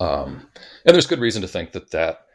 Um, 0.00 0.48
and 0.84 0.94
there's 0.94 1.06
good 1.06 1.20
reason 1.20 1.42
to 1.42 1.48
think 1.48 1.72
that 1.72 1.92
that 1.92 2.26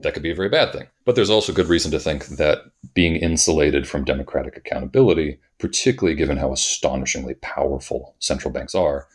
that 0.00 0.12
could 0.12 0.22
be 0.22 0.30
a 0.30 0.34
very 0.34 0.48
bad 0.48 0.72
thing. 0.72 0.88
But 1.04 1.14
there's 1.14 1.30
also 1.30 1.52
good 1.52 1.68
reason 1.68 1.90
to 1.92 2.00
think 2.00 2.26
that 2.26 2.58
being 2.94 3.16
insulated 3.16 3.86
from 3.86 4.04
democratic 4.04 4.56
accountability, 4.56 5.38
particularly 5.58 6.16
given 6.16 6.36
how 6.36 6.52
astonishingly 6.52 7.34
powerful 7.34 8.16
central 8.18 8.52
banks 8.52 8.74
are, 8.74 9.06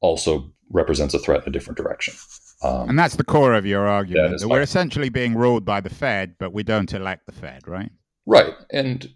also 0.00 0.52
represents 0.70 1.14
a 1.14 1.18
threat 1.18 1.42
in 1.42 1.48
a 1.48 1.52
different 1.52 1.78
direction. 1.78 2.14
Um, 2.62 2.88
And 2.90 2.98
that's 2.98 3.16
the 3.16 3.24
core 3.24 3.54
of 3.54 3.66
your 3.66 3.86
argument. 3.86 4.34
is 4.34 4.42
That 4.42 4.48
we're 4.48 4.62
essentially 4.62 5.08
being 5.08 5.34
ruled 5.34 5.64
by 5.64 5.80
the 5.80 5.90
Fed, 5.90 6.36
but 6.38 6.52
we 6.52 6.62
don't 6.62 6.92
elect 6.92 7.26
the 7.26 7.32
Fed, 7.32 7.66
right? 7.66 7.90
right. 8.26 8.54
And 8.70 9.12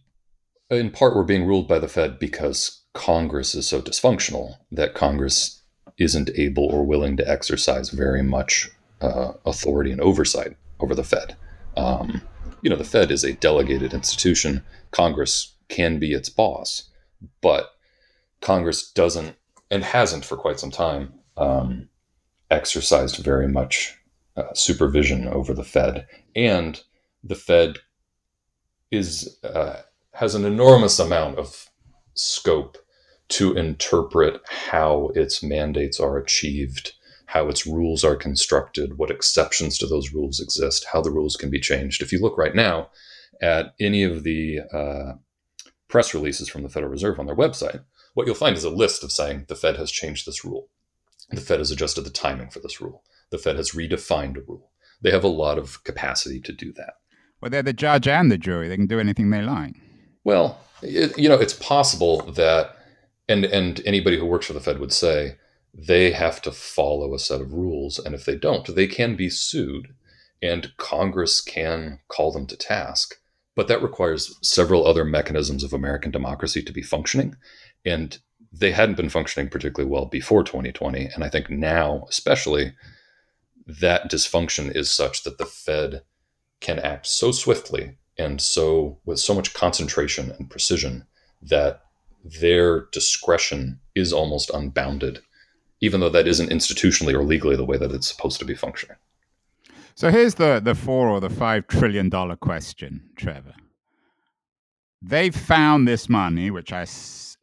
in 0.71 0.91
part, 0.91 1.15
we're 1.15 1.25
being 1.25 1.47
ruled 1.47 1.69
by 1.69 1.79
the 1.79 1.89
Fed 1.89 2.19
because 2.19 2.83
Congress 2.95 3.55
is 3.55 3.69
so 3.69 3.83
dysfunctional 3.83 4.57
that 4.73 4.95
Congress 4.95 5.63
isn't 5.99 6.31
able 6.37 6.65
or 6.65 6.85
willing 6.85 7.17
to 7.17 7.29
exercise 7.29 7.91
very 7.91 8.23
much 8.23 8.71
uh, 9.01 9.33
authority 9.45 9.93
and 9.93 10.01
oversight 10.01 10.57
over 10.81 10.95
the 10.95 11.05
Fed. 11.05 11.37
Um, 11.77 12.23
you 12.63 12.71
know, 12.71 12.77
the 12.77 12.85
Fed 12.85 13.11
is 13.11 13.25
a 13.25 13.35
delegated 13.35 13.93
institution. 13.93 14.65
Congress 14.91 15.55
can 15.69 15.99
be 15.99 16.13
its 16.13 16.29
boss, 16.29 16.91
but 17.41 17.73
Congress 18.41 18.91
doesn't 18.91 19.37
and 19.71 19.85
hasn't 19.85 20.25
for 20.25 20.37
quite 20.37 20.59
some 20.61 20.71
time 20.71 21.13
um, 21.37 21.89
exercised 22.55 23.17
very 23.17 23.49
much 23.49 23.99
uh, 24.37 24.55
supervision 24.55 25.29
over 25.29 25.53
the 25.53 25.65
Fed, 25.65 26.07
and 26.35 26.83
the 27.23 27.35
Fed 27.35 27.79
is 28.91 29.39
uh, 29.43 29.83
has 30.13 30.35
an 30.35 30.45
enormous 30.45 30.99
amount 30.99 31.39
of 31.39 31.69
scope 32.15 32.79
to 33.29 33.55
interpret 33.55 34.41
how 34.49 35.11
its 35.15 35.43
mandates 35.43 35.99
are 35.99 36.19
achieved, 36.19 36.93
how 37.27 37.49
its 37.49 37.67
rules 37.67 38.05
are 38.05 38.17
constructed, 38.17 38.99
what 38.99 39.11
exceptions 39.11 39.79
to 39.79 39.87
those 39.87 40.13
rules 40.13 40.41
exist, 40.41 40.87
how 40.93 41.01
the 41.01 41.11
rules 41.11 41.37
can 41.37 41.51
be 41.51 41.61
changed. 41.61 42.03
If 42.03 42.13
you 42.13 42.21
look 42.21 42.39
right 42.39 42.55
now 42.55 42.91
at 43.43 43.75
any 43.81 44.05
of 44.05 44.23
the 44.23 44.61
uh, 44.73 45.13
press 45.89 46.15
releases 46.15 46.49
from 46.49 46.63
the 46.63 46.69
Federal 46.69 46.93
Reserve 46.93 47.19
on 47.19 47.27
their 47.27 47.37
website, 47.37 47.83
what 48.15 48.27
you'll 48.27 48.37
find 48.37 48.57
is 48.57 48.65
a 48.65 48.71
list 48.71 49.03
of 49.03 49.11
saying 49.11 49.47
the 49.49 49.57
Fed 49.57 49.77
has 49.77 49.91
changed 49.91 50.27
this 50.27 50.45
rule. 50.45 50.69
The 51.31 51.41
Fed 51.41 51.59
has 51.59 51.71
adjusted 51.71 52.03
the 52.03 52.11
timing 52.11 52.51
for 52.51 52.61
this 52.61 52.81
rule. 52.81 53.03
The 53.31 53.39
Fed 53.39 53.57
has 53.57 53.73
redefined 53.73 54.37
a 54.37 54.41
rule. 54.41 54.71
They 55.01 55.11
have 55.11 55.25
a 55.25 55.29
lot 55.29 55.59
of 55.59 55.83
capacity 55.85 56.41
to 56.41 56.53
do 56.53 56.73
that. 56.75 56.95
Well, 57.41 57.51
they're 57.51 57.63
the 57.63 57.73
judge 57.73 58.09
and 58.09 58.31
the 58.31 58.39
jury. 58.39 58.69
They 58.69 58.77
can 58.77 58.87
do 58.87 59.01
anything 59.01 59.31
they 59.31 59.43
like. 59.43 59.75
Well, 60.23 60.59
it, 60.83 61.19
you 61.19 61.29
know, 61.29 61.35
it's 61.35 61.55
possible 61.55 62.23
that, 62.33 62.77
and 63.29 63.45
and 63.45 63.83
anybody 63.85 64.19
who 64.19 64.27
works 64.27 64.47
for 64.47 64.53
the 64.53 64.61
Fed 64.61 64.79
would 64.79 64.93
say 64.93 65.37
they 65.75 66.13
have 66.13 66.41
to 66.43 66.53
follow 66.53 67.15
a 67.15 67.19
set 67.19 67.41
of 67.41 67.53
rules, 67.53 67.99
and 67.99 68.15
if 68.15 68.25
they 68.25 68.37
don't, 68.37 68.75
they 68.75 68.87
can 68.87 69.17
be 69.17 69.29
sued, 69.29 69.95
and 70.41 70.77
Congress 70.77 71.41
can 71.41 72.01
call 72.09 72.33
them 72.33 72.47
to 72.47 72.57
task. 72.57 73.17
But 73.57 73.69
that 73.69 73.83
requires 73.83 74.39
several 74.43 74.87
other 74.87 75.05
mechanisms 75.05 75.63
of 75.63 75.73
American 75.73 76.11
democracy 76.11 76.63
to 76.63 76.73
be 76.73 76.83
functioning, 76.83 77.37
and 77.85 78.19
they 78.59 78.71
hadn't 78.71 78.97
been 78.97 79.09
functioning 79.09 79.49
particularly 79.49 79.91
well 79.91 80.07
before 80.07 80.45
2020, 80.45 81.07
and 81.15 81.25
I 81.25 81.29
think 81.29 81.51
now, 81.51 82.07
especially, 82.09 82.73
that 83.67 84.11
dysfunction 84.11 84.75
is 84.75 84.91
such 84.91 85.25
that 85.25 85.39
the 85.39 85.47
Fed 85.47 86.03
can 86.61 86.79
act 86.79 87.07
so 87.07 87.33
swiftly 87.33 87.97
and 88.17 88.41
so 88.41 88.99
with 89.05 89.19
so 89.19 89.35
much 89.35 89.55
concentration 89.55 90.31
and 90.39 90.51
precision 90.51 91.05
that 91.43 91.83
their 92.25 92.87
discretion 92.93 93.81
is 93.95 94.13
almost 94.13 94.51
unbounded, 94.51 95.21
even 95.81 96.01
though 96.01 96.09
that 96.09 96.29
isn't 96.29 96.51
institutionally 96.51 97.13
or 97.13 97.25
legally 97.25 97.57
the 97.57 97.65
way 97.65 97.77
that 97.77 97.93
it's 97.93 98.07
supposed 98.07 98.39
to 98.39 98.45
be 98.45 98.55
functioning. 98.55 98.97
So 99.97 100.11
here's 100.11 100.37
the, 100.37 100.61
the 100.63 100.75
four 100.75 101.09
or 101.09 101.21
the 101.21 101.31
five 101.31 101.67
trillion 101.67 102.09
dollar 102.09 102.37
question, 102.37 103.03
Trevor. 103.17 103.55
They've 105.03 105.35
found 105.35 105.87
this 105.87 106.09
money, 106.09 106.51
which 106.51 106.73
I 106.73 106.85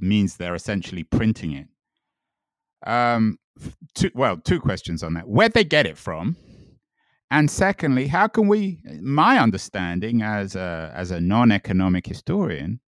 means 0.02 0.38
they're 0.38 0.56
essentially 0.56 1.04
printing 1.04 1.54
it. 1.54 1.68
Um, 2.86 3.38
two, 3.94 4.12
well, 4.16 4.38
two 4.38 4.60
questions 4.60 5.04
on 5.04 5.14
that. 5.14 5.28
Where'd 5.28 5.54
they 5.54 5.64
get 5.64 5.86
it 5.86 5.98
from? 5.98 6.36
And 7.30 7.50
secondly, 7.50 8.08
how 8.08 8.28
can 8.28 8.48
we? 8.48 8.82
My 9.02 9.40
understanding 9.40 10.22
as 10.22 10.56
a 10.56 10.92
as 10.94 11.12
a 11.12 11.22
non-economic 11.22 12.06
historian 12.06 12.82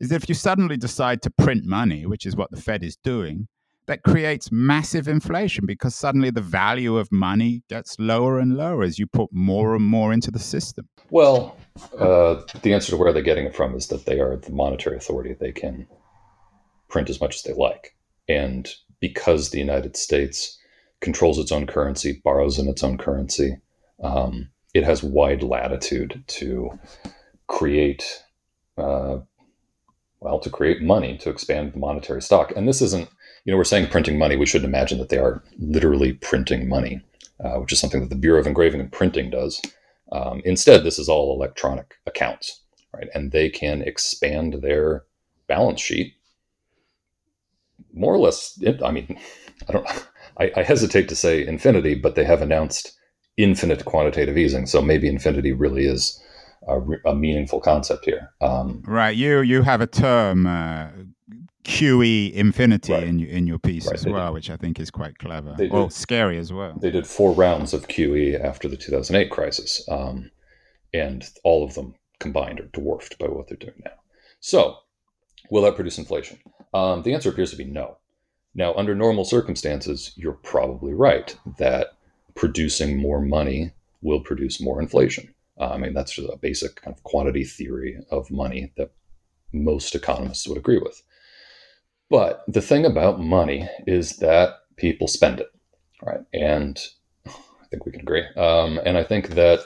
is 0.00 0.10
that 0.10 0.22
if 0.22 0.28
you 0.28 0.34
suddenly 0.34 0.76
decide 0.76 1.22
to 1.22 1.30
print 1.30 1.64
money, 1.64 2.04
which 2.04 2.26
is 2.26 2.36
what 2.36 2.50
the 2.50 2.60
Fed 2.60 2.84
is 2.84 2.96
doing, 2.96 3.48
that 3.86 4.02
creates 4.02 4.50
massive 4.52 5.08
inflation 5.08 5.64
because 5.64 5.94
suddenly 5.94 6.30
the 6.30 6.40
value 6.40 6.98
of 6.98 7.10
money 7.10 7.62
gets 7.68 7.98
lower 7.98 8.38
and 8.38 8.56
lower 8.56 8.82
as 8.82 8.98
you 8.98 9.06
put 9.06 9.30
more 9.32 9.74
and 9.74 9.84
more 9.84 10.12
into 10.12 10.30
the 10.30 10.38
system. 10.38 10.88
Well, 11.10 11.56
uh, 11.98 12.42
the 12.62 12.74
answer 12.74 12.90
to 12.90 12.96
where 12.96 13.12
they're 13.12 13.22
getting 13.22 13.46
it 13.46 13.54
from 13.54 13.74
is 13.74 13.86
that 13.88 14.04
they 14.04 14.20
are 14.20 14.36
the 14.36 14.52
monetary 14.52 14.96
authority. 14.96 15.34
They 15.34 15.52
can 15.52 15.86
print 16.96 17.10
as 17.10 17.20
much 17.20 17.36
as 17.36 17.42
they 17.42 17.52
like. 17.52 17.94
And 18.26 18.66
because 19.00 19.50
the 19.50 19.58
United 19.58 19.98
States 19.98 20.58
controls 21.02 21.38
its 21.38 21.52
own 21.52 21.66
currency, 21.66 22.22
borrows 22.24 22.58
in 22.58 22.68
its 22.68 22.82
own 22.82 22.96
currency, 22.96 23.58
um, 24.02 24.48
it 24.72 24.82
has 24.82 25.02
wide 25.02 25.42
latitude 25.42 26.24
to 26.28 26.70
create, 27.48 28.24
uh, 28.78 29.18
well, 30.20 30.38
to 30.40 30.48
create 30.48 30.80
money, 30.80 31.18
to 31.18 31.28
expand 31.28 31.74
the 31.74 31.78
monetary 31.78 32.22
stock. 32.22 32.50
And 32.56 32.66
this 32.66 32.80
isn't, 32.80 33.10
you 33.44 33.52
know, 33.52 33.58
we're 33.58 33.64
saying 33.64 33.88
printing 33.88 34.18
money. 34.18 34.36
We 34.36 34.46
shouldn't 34.46 34.72
imagine 34.72 34.96
that 34.96 35.10
they 35.10 35.18
are 35.18 35.44
literally 35.58 36.14
printing 36.14 36.66
money, 36.66 37.02
uh, 37.44 37.56
which 37.60 37.74
is 37.74 37.78
something 37.78 38.00
that 38.00 38.08
the 38.08 38.16
Bureau 38.16 38.40
of 38.40 38.46
Engraving 38.46 38.80
and 38.80 38.90
Printing 38.90 39.28
does. 39.28 39.60
Um, 40.12 40.40
instead, 40.46 40.82
this 40.82 40.98
is 40.98 41.10
all 41.10 41.34
electronic 41.34 41.96
accounts, 42.06 42.62
right? 42.94 43.08
And 43.14 43.32
they 43.32 43.50
can 43.50 43.82
expand 43.82 44.62
their 44.62 45.04
balance 45.46 45.82
sheet 45.82 46.14
more 47.96 48.14
or 48.14 48.18
less. 48.18 48.56
I 48.84 48.90
mean, 48.92 49.18
I 49.68 49.72
don't. 49.72 49.86
I, 50.38 50.52
I 50.56 50.62
hesitate 50.62 51.08
to 51.08 51.16
say 51.16 51.46
infinity, 51.46 51.94
but 51.94 52.14
they 52.14 52.24
have 52.24 52.42
announced 52.42 52.92
infinite 53.38 53.84
quantitative 53.86 54.36
easing. 54.38 54.66
So 54.66 54.80
maybe 54.82 55.08
infinity 55.08 55.52
really 55.52 55.86
is 55.86 56.22
a, 56.68 56.78
a 57.06 57.14
meaningful 57.14 57.60
concept 57.60 58.04
here. 58.04 58.30
Um, 58.40 58.82
Right. 58.86 59.16
You 59.16 59.40
you 59.40 59.62
have 59.62 59.80
a 59.80 59.86
term 59.86 60.46
uh, 60.46 60.88
QE 61.64 62.32
infinity 62.32 62.92
Right. 62.92 63.02
in 63.04 63.18
your 63.18 63.30
in 63.30 63.46
your 63.46 63.58
piece 63.58 63.86
Right, 63.86 63.94
as 63.94 64.02
they 64.04 64.12
well, 64.12 64.32
which 64.32 64.50
I 64.50 64.56
think 64.56 64.78
is 64.78 64.90
quite 64.90 65.18
clever. 65.18 65.54
They 65.58 65.68
Well, 65.68 65.90
scary 65.90 66.38
as 66.38 66.52
well. 66.52 66.78
they 66.80 66.90
did 66.90 67.06
four 67.06 67.32
rounds 67.32 67.72
of 67.74 67.88
QE 67.88 68.38
after 68.42 68.68
the 68.68 68.76
2008 68.76 69.30
crisis, 69.30 69.82
um, 69.88 70.30
and 70.92 71.24
all 71.44 71.64
of 71.64 71.74
them 71.74 71.94
combined 72.20 72.60
are 72.60 72.68
dwarfed 72.72 73.18
by 73.18 73.26
what 73.26 73.48
they're 73.48 73.56
doing 73.56 73.80
now. 73.84 73.92
So, 74.40 74.76
will 75.50 75.62
that 75.62 75.74
produce 75.76 75.98
inflation? 75.98 76.38
Um, 76.76 77.02
the 77.02 77.14
answer 77.14 77.30
appears 77.30 77.50
to 77.52 77.56
be 77.56 77.64
no. 77.64 77.96
Now, 78.54 78.74
under 78.74 78.94
normal 78.94 79.24
circumstances, 79.24 80.12
you're 80.16 80.32
probably 80.32 80.92
right 80.92 81.34
that 81.58 81.88
producing 82.34 82.98
more 82.98 83.20
money 83.20 83.72
will 84.02 84.20
produce 84.20 84.60
more 84.60 84.80
inflation. 84.80 85.34
Uh, 85.58 85.70
I 85.70 85.78
mean, 85.78 85.94
that's 85.94 86.12
just 86.12 86.28
a 86.28 86.36
basic 86.36 86.76
kind 86.76 86.94
of 86.94 87.02
quantity 87.02 87.44
theory 87.44 87.98
of 88.10 88.30
money 88.30 88.72
that 88.76 88.92
most 89.52 89.94
economists 89.94 90.46
would 90.46 90.58
agree 90.58 90.78
with. 90.78 91.02
But 92.10 92.44
the 92.46 92.60
thing 92.60 92.84
about 92.84 93.20
money 93.20 93.68
is 93.86 94.18
that 94.18 94.50
people 94.76 95.08
spend 95.08 95.40
it, 95.40 95.48
right? 96.02 96.20
And 96.34 96.78
I 97.26 97.66
think 97.70 97.86
we 97.86 97.92
can 97.92 98.02
agree. 98.02 98.24
Um, 98.36 98.78
and 98.84 98.98
I 98.98 99.02
think 99.02 99.30
that 99.30 99.60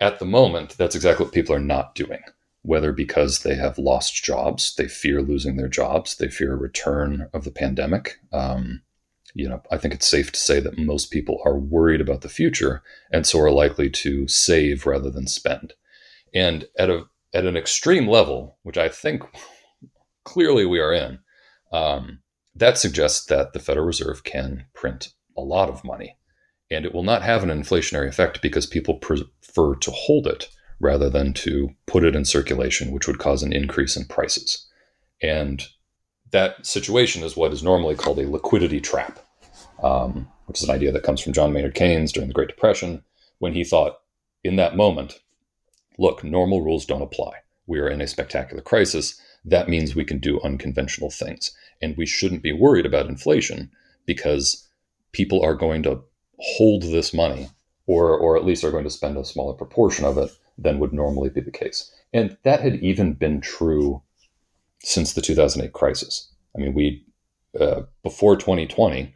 at 0.00 0.18
the 0.20 0.24
moment, 0.24 0.76
that's 0.78 0.94
exactly 0.94 1.24
what 1.24 1.34
people 1.34 1.54
are 1.54 1.60
not 1.60 1.96
doing. 1.96 2.20
Whether 2.62 2.92
because 2.92 3.40
they 3.40 3.56
have 3.56 3.78
lost 3.78 4.22
jobs, 4.22 4.74
they 4.76 4.86
fear 4.86 5.20
losing 5.20 5.56
their 5.56 5.68
jobs, 5.68 6.16
they 6.16 6.28
fear 6.28 6.52
a 6.52 6.56
return 6.56 7.28
of 7.32 7.44
the 7.44 7.50
pandemic. 7.50 8.18
Um, 8.32 8.82
you 9.34 9.48
know, 9.48 9.62
I 9.70 9.78
think 9.78 9.94
it's 9.94 10.06
safe 10.06 10.30
to 10.32 10.38
say 10.38 10.60
that 10.60 10.78
most 10.78 11.10
people 11.10 11.40
are 11.44 11.58
worried 11.58 12.00
about 12.00 12.20
the 12.20 12.28
future, 12.28 12.82
and 13.10 13.26
so 13.26 13.40
are 13.40 13.50
likely 13.50 13.90
to 13.90 14.28
save 14.28 14.86
rather 14.86 15.10
than 15.10 15.26
spend. 15.26 15.74
And 16.34 16.66
at 16.78 16.90
a 16.90 17.04
at 17.34 17.46
an 17.46 17.56
extreme 17.56 18.06
level, 18.06 18.58
which 18.62 18.76
I 18.76 18.88
think 18.88 19.22
clearly 20.24 20.66
we 20.66 20.78
are 20.78 20.92
in, 20.92 21.18
um, 21.72 22.20
that 22.54 22.78
suggests 22.78 23.24
that 23.26 23.54
the 23.54 23.58
Federal 23.58 23.86
Reserve 23.86 24.22
can 24.22 24.66
print 24.74 25.14
a 25.36 25.40
lot 25.40 25.70
of 25.70 25.82
money 25.82 26.16
and 26.72 26.86
it 26.86 26.94
will 26.94 27.02
not 27.02 27.22
have 27.22 27.42
an 27.42 27.50
inflationary 27.50 28.08
effect 28.08 28.40
because 28.42 28.66
people 28.66 28.94
prefer 28.94 29.74
to 29.76 29.90
hold 29.90 30.26
it 30.26 30.48
rather 30.82 31.08
than 31.08 31.32
to 31.32 31.70
put 31.86 32.04
it 32.04 32.16
in 32.16 32.24
circulation, 32.24 32.90
which 32.90 33.06
would 33.06 33.20
cause 33.20 33.42
an 33.42 33.52
increase 33.52 33.96
in 33.96 34.04
prices. 34.04 34.66
And 35.22 35.64
that 36.32 36.66
situation 36.66 37.22
is 37.22 37.36
what 37.36 37.52
is 37.52 37.62
normally 37.62 37.94
called 37.94 38.18
a 38.18 38.28
liquidity 38.28 38.80
trap, 38.80 39.20
um, 39.82 40.28
which 40.46 40.60
is 40.60 40.68
an 40.68 40.74
idea 40.74 40.90
that 40.90 41.04
comes 41.04 41.20
from 41.20 41.32
John 41.32 41.52
Maynard 41.52 41.76
Keynes 41.76 42.10
during 42.10 42.28
the 42.28 42.34
Great 42.34 42.48
Depression, 42.48 43.04
when 43.38 43.54
he 43.54 43.62
thought, 43.62 44.00
in 44.42 44.56
that 44.56 44.76
moment, 44.76 45.20
look, 45.98 46.24
normal 46.24 46.62
rules 46.62 46.84
don't 46.84 47.00
apply. 47.00 47.32
We 47.68 47.78
are 47.78 47.88
in 47.88 48.00
a 48.00 48.08
spectacular 48.08 48.60
crisis. 48.60 49.20
That 49.44 49.68
means 49.68 49.94
we 49.94 50.04
can 50.04 50.18
do 50.18 50.40
unconventional 50.40 51.10
things. 51.10 51.56
And 51.80 51.96
we 51.96 52.06
shouldn't 52.06 52.42
be 52.42 52.52
worried 52.52 52.86
about 52.86 53.06
inflation 53.06 53.70
because 54.04 54.68
people 55.12 55.42
are 55.42 55.54
going 55.54 55.84
to 55.84 56.02
hold 56.40 56.82
this 56.82 57.14
money 57.14 57.50
or 57.86 58.16
or 58.16 58.36
at 58.36 58.44
least 58.44 58.64
are 58.64 58.70
going 58.70 58.84
to 58.84 58.90
spend 58.90 59.16
a 59.16 59.24
smaller 59.24 59.54
proportion 59.54 60.04
of 60.04 60.18
it 60.18 60.30
than 60.62 60.78
would 60.78 60.92
normally 60.92 61.28
be 61.28 61.40
the 61.40 61.50
case. 61.50 61.92
And 62.12 62.36
that 62.44 62.60
had 62.60 62.76
even 62.76 63.14
been 63.14 63.40
true 63.40 64.02
since 64.82 65.12
the 65.12 65.22
2008 65.22 65.72
crisis. 65.72 66.30
I 66.56 66.60
mean, 66.60 66.74
we 66.74 67.04
uh, 67.58 67.82
before 68.02 68.36
2020, 68.36 69.12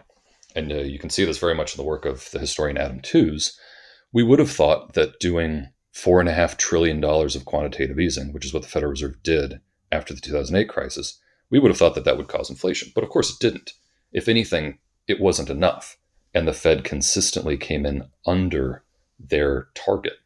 and 0.54 0.72
uh, 0.72 0.76
you 0.76 0.98
can 0.98 1.10
see 1.10 1.24
this 1.24 1.38
very 1.38 1.54
much 1.54 1.74
in 1.74 1.78
the 1.78 1.88
work 1.88 2.04
of 2.04 2.30
the 2.30 2.38
historian 2.38 2.76
Adam 2.76 3.00
Tooze, 3.00 3.58
we 4.12 4.22
would 4.22 4.38
have 4.38 4.50
thought 4.50 4.94
that 4.94 5.20
doing 5.20 5.68
four 5.92 6.20
and 6.20 6.28
a 6.28 6.32
half 6.32 6.56
trillion 6.56 7.00
dollars 7.00 7.34
of 7.34 7.46
quantitative 7.46 7.98
easing, 7.98 8.32
which 8.32 8.44
is 8.44 8.52
what 8.52 8.62
the 8.62 8.68
Federal 8.68 8.90
Reserve 8.90 9.22
did 9.22 9.60
after 9.90 10.12
the 10.12 10.20
2008 10.20 10.68
crisis, 10.68 11.18
we 11.50 11.58
would 11.58 11.70
have 11.70 11.78
thought 11.78 11.94
that 11.94 12.04
that 12.04 12.18
would 12.18 12.28
cause 12.28 12.50
inflation. 12.50 12.92
But 12.94 13.04
of 13.04 13.10
course, 13.10 13.30
it 13.30 13.38
didn't. 13.40 13.72
If 14.12 14.28
anything, 14.28 14.78
it 15.08 15.20
wasn't 15.20 15.50
enough 15.50 15.96
and 16.36 16.46
the 16.46 16.52
Fed 16.52 16.84
consistently 16.84 17.56
came 17.56 17.86
in 17.86 18.04
under 18.26 18.84
their 19.18 19.68
target. 19.74 20.18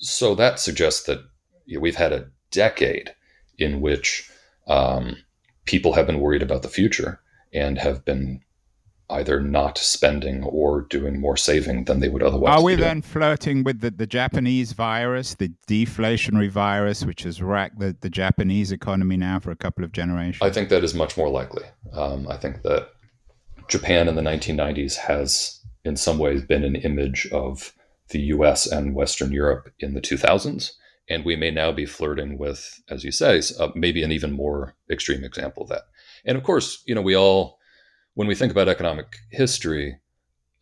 So 0.00 0.34
that 0.34 0.58
suggests 0.58 1.04
that 1.04 1.20
you 1.66 1.76
know, 1.76 1.80
we've 1.80 1.96
had 1.96 2.12
a 2.12 2.26
decade 2.50 3.14
in 3.58 3.80
which 3.80 4.28
um, 4.66 5.16
people 5.66 5.92
have 5.92 6.06
been 6.06 6.20
worried 6.20 6.42
about 6.42 6.62
the 6.62 6.68
future 6.68 7.20
and 7.52 7.78
have 7.78 8.04
been 8.04 8.40
either 9.10 9.40
not 9.40 9.76
spending 9.76 10.44
or 10.44 10.82
doing 10.82 11.20
more 11.20 11.36
saving 11.36 11.84
than 11.84 12.00
they 12.00 12.08
would 12.08 12.22
otherwise. 12.22 12.56
Are 12.56 12.62
we 12.62 12.76
then 12.76 13.02
flirting 13.02 13.64
with 13.64 13.80
the, 13.80 13.90
the 13.90 14.06
Japanese 14.06 14.72
virus, 14.72 15.34
the 15.34 15.50
deflationary 15.68 16.48
virus, 16.48 17.04
which 17.04 17.24
has 17.24 17.42
wrecked 17.42 17.80
the, 17.80 17.96
the 18.00 18.10
Japanese 18.10 18.72
economy 18.72 19.16
now 19.16 19.40
for 19.40 19.50
a 19.50 19.56
couple 19.56 19.84
of 19.84 19.92
generations? 19.92 20.42
I 20.42 20.50
think 20.50 20.68
that 20.68 20.84
is 20.84 20.94
much 20.94 21.16
more 21.16 21.28
likely. 21.28 21.64
Um, 21.92 22.28
I 22.28 22.36
think 22.36 22.62
that 22.62 22.90
Japan 23.68 24.08
in 24.08 24.14
the 24.14 24.22
1990s 24.22 24.96
has, 24.96 25.60
in 25.84 25.96
some 25.96 26.18
ways, 26.18 26.42
been 26.42 26.64
an 26.64 26.76
image 26.76 27.26
of 27.32 27.72
the 28.10 28.20
US 28.34 28.66
and 28.66 28.94
Western 28.94 29.32
Europe 29.32 29.72
in 29.80 29.94
the 29.94 30.00
2000s. 30.00 30.72
And 31.08 31.24
we 31.24 31.34
may 31.34 31.50
now 31.50 31.72
be 31.72 31.86
flirting 31.86 32.38
with, 32.38 32.80
as 32.88 33.02
you 33.02 33.10
say, 33.10 33.42
uh, 33.58 33.68
maybe 33.74 34.02
an 34.02 34.12
even 34.12 34.32
more 34.32 34.76
extreme 34.88 35.24
example 35.24 35.64
of 35.64 35.68
that. 35.70 35.82
And 36.24 36.36
of 36.36 36.44
course, 36.44 36.82
you 36.86 36.94
know, 36.94 37.02
we 37.02 37.16
all, 37.16 37.58
when 38.14 38.28
we 38.28 38.34
think 38.34 38.52
about 38.52 38.68
economic 38.68 39.16
history, 39.30 39.98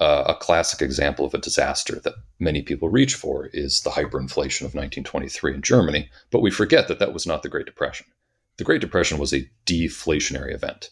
uh, 0.01 0.25
a 0.29 0.35
classic 0.35 0.81
example 0.81 1.27
of 1.27 1.35
a 1.35 1.39
disaster 1.39 2.01
that 2.01 2.15
many 2.39 2.63
people 2.63 2.89
reach 2.89 3.15
for 3.15 3.47
is 3.53 3.83
the 3.83 3.91
hyperinflation 3.91 4.63
of 4.63 4.75
1923 4.75 5.55
in 5.55 5.63
Germany. 5.63 6.09
But 6.31 6.41
we 6.41 6.51
forget 6.51 6.89
that 6.89 6.99
that 7.01 7.13
was 7.13 7.27
not 7.27 7.43
the 7.43 7.49
Great 7.49 7.67
Depression. 7.67 8.07
The 8.57 8.65
Great 8.65 8.81
Depression 8.81 9.19
was 9.19 9.35
a 9.35 9.49
deflationary 9.67 10.55
event. 10.55 10.91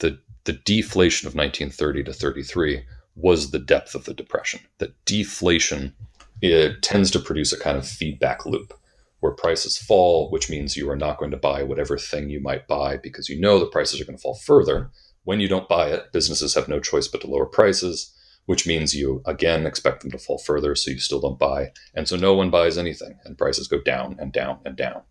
The 0.00 0.18
the 0.44 0.54
deflation 0.54 1.28
of 1.28 1.34
1930 1.34 2.04
to 2.04 2.12
33 2.12 2.82
was 3.18 3.50
the 3.50 3.58
depth 3.58 3.94
of 3.94 4.04
the 4.04 4.14
depression. 4.14 4.60
That 4.78 4.94
deflation 5.04 5.94
it 6.40 6.82
tends 6.82 7.10
to 7.10 7.18
produce 7.18 7.52
a 7.52 7.58
kind 7.58 7.76
of 7.76 7.86
feedback 7.86 8.46
loop 8.46 8.72
where 9.20 9.32
prices 9.32 9.76
fall, 9.76 10.30
which 10.30 10.48
means 10.48 10.76
you 10.76 10.88
are 10.88 10.96
not 10.96 11.18
going 11.18 11.32
to 11.32 11.36
buy 11.36 11.64
whatever 11.64 11.98
thing 11.98 12.30
you 12.30 12.40
might 12.40 12.68
buy 12.68 12.96
because 12.96 13.28
you 13.28 13.40
know 13.40 13.58
the 13.58 13.66
prices 13.66 14.00
are 14.00 14.04
going 14.04 14.16
to 14.16 14.22
fall 14.22 14.36
further. 14.36 14.90
When 15.24 15.40
you 15.40 15.48
don't 15.48 15.68
buy 15.68 15.88
it, 15.88 16.12
businesses 16.12 16.54
have 16.54 16.68
no 16.68 16.78
choice 16.78 17.08
but 17.08 17.20
to 17.22 17.26
lower 17.26 17.46
prices, 17.46 18.14
which 18.46 18.66
means 18.66 18.94
you 18.94 19.20
again 19.26 19.66
expect 19.66 20.02
them 20.02 20.12
to 20.12 20.18
fall 20.18 20.38
further, 20.38 20.76
so 20.76 20.92
you 20.92 21.00
still 21.00 21.20
don't 21.20 21.38
buy. 21.38 21.72
And 21.94 22.06
so 22.06 22.16
no 22.16 22.34
one 22.34 22.50
buys 22.50 22.78
anything, 22.78 23.18
and 23.24 23.36
prices 23.36 23.66
go 23.66 23.80
down 23.80 24.16
and 24.20 24.32
down 24.32 24.60
and 24.64 24.76
down. 24.76 25.02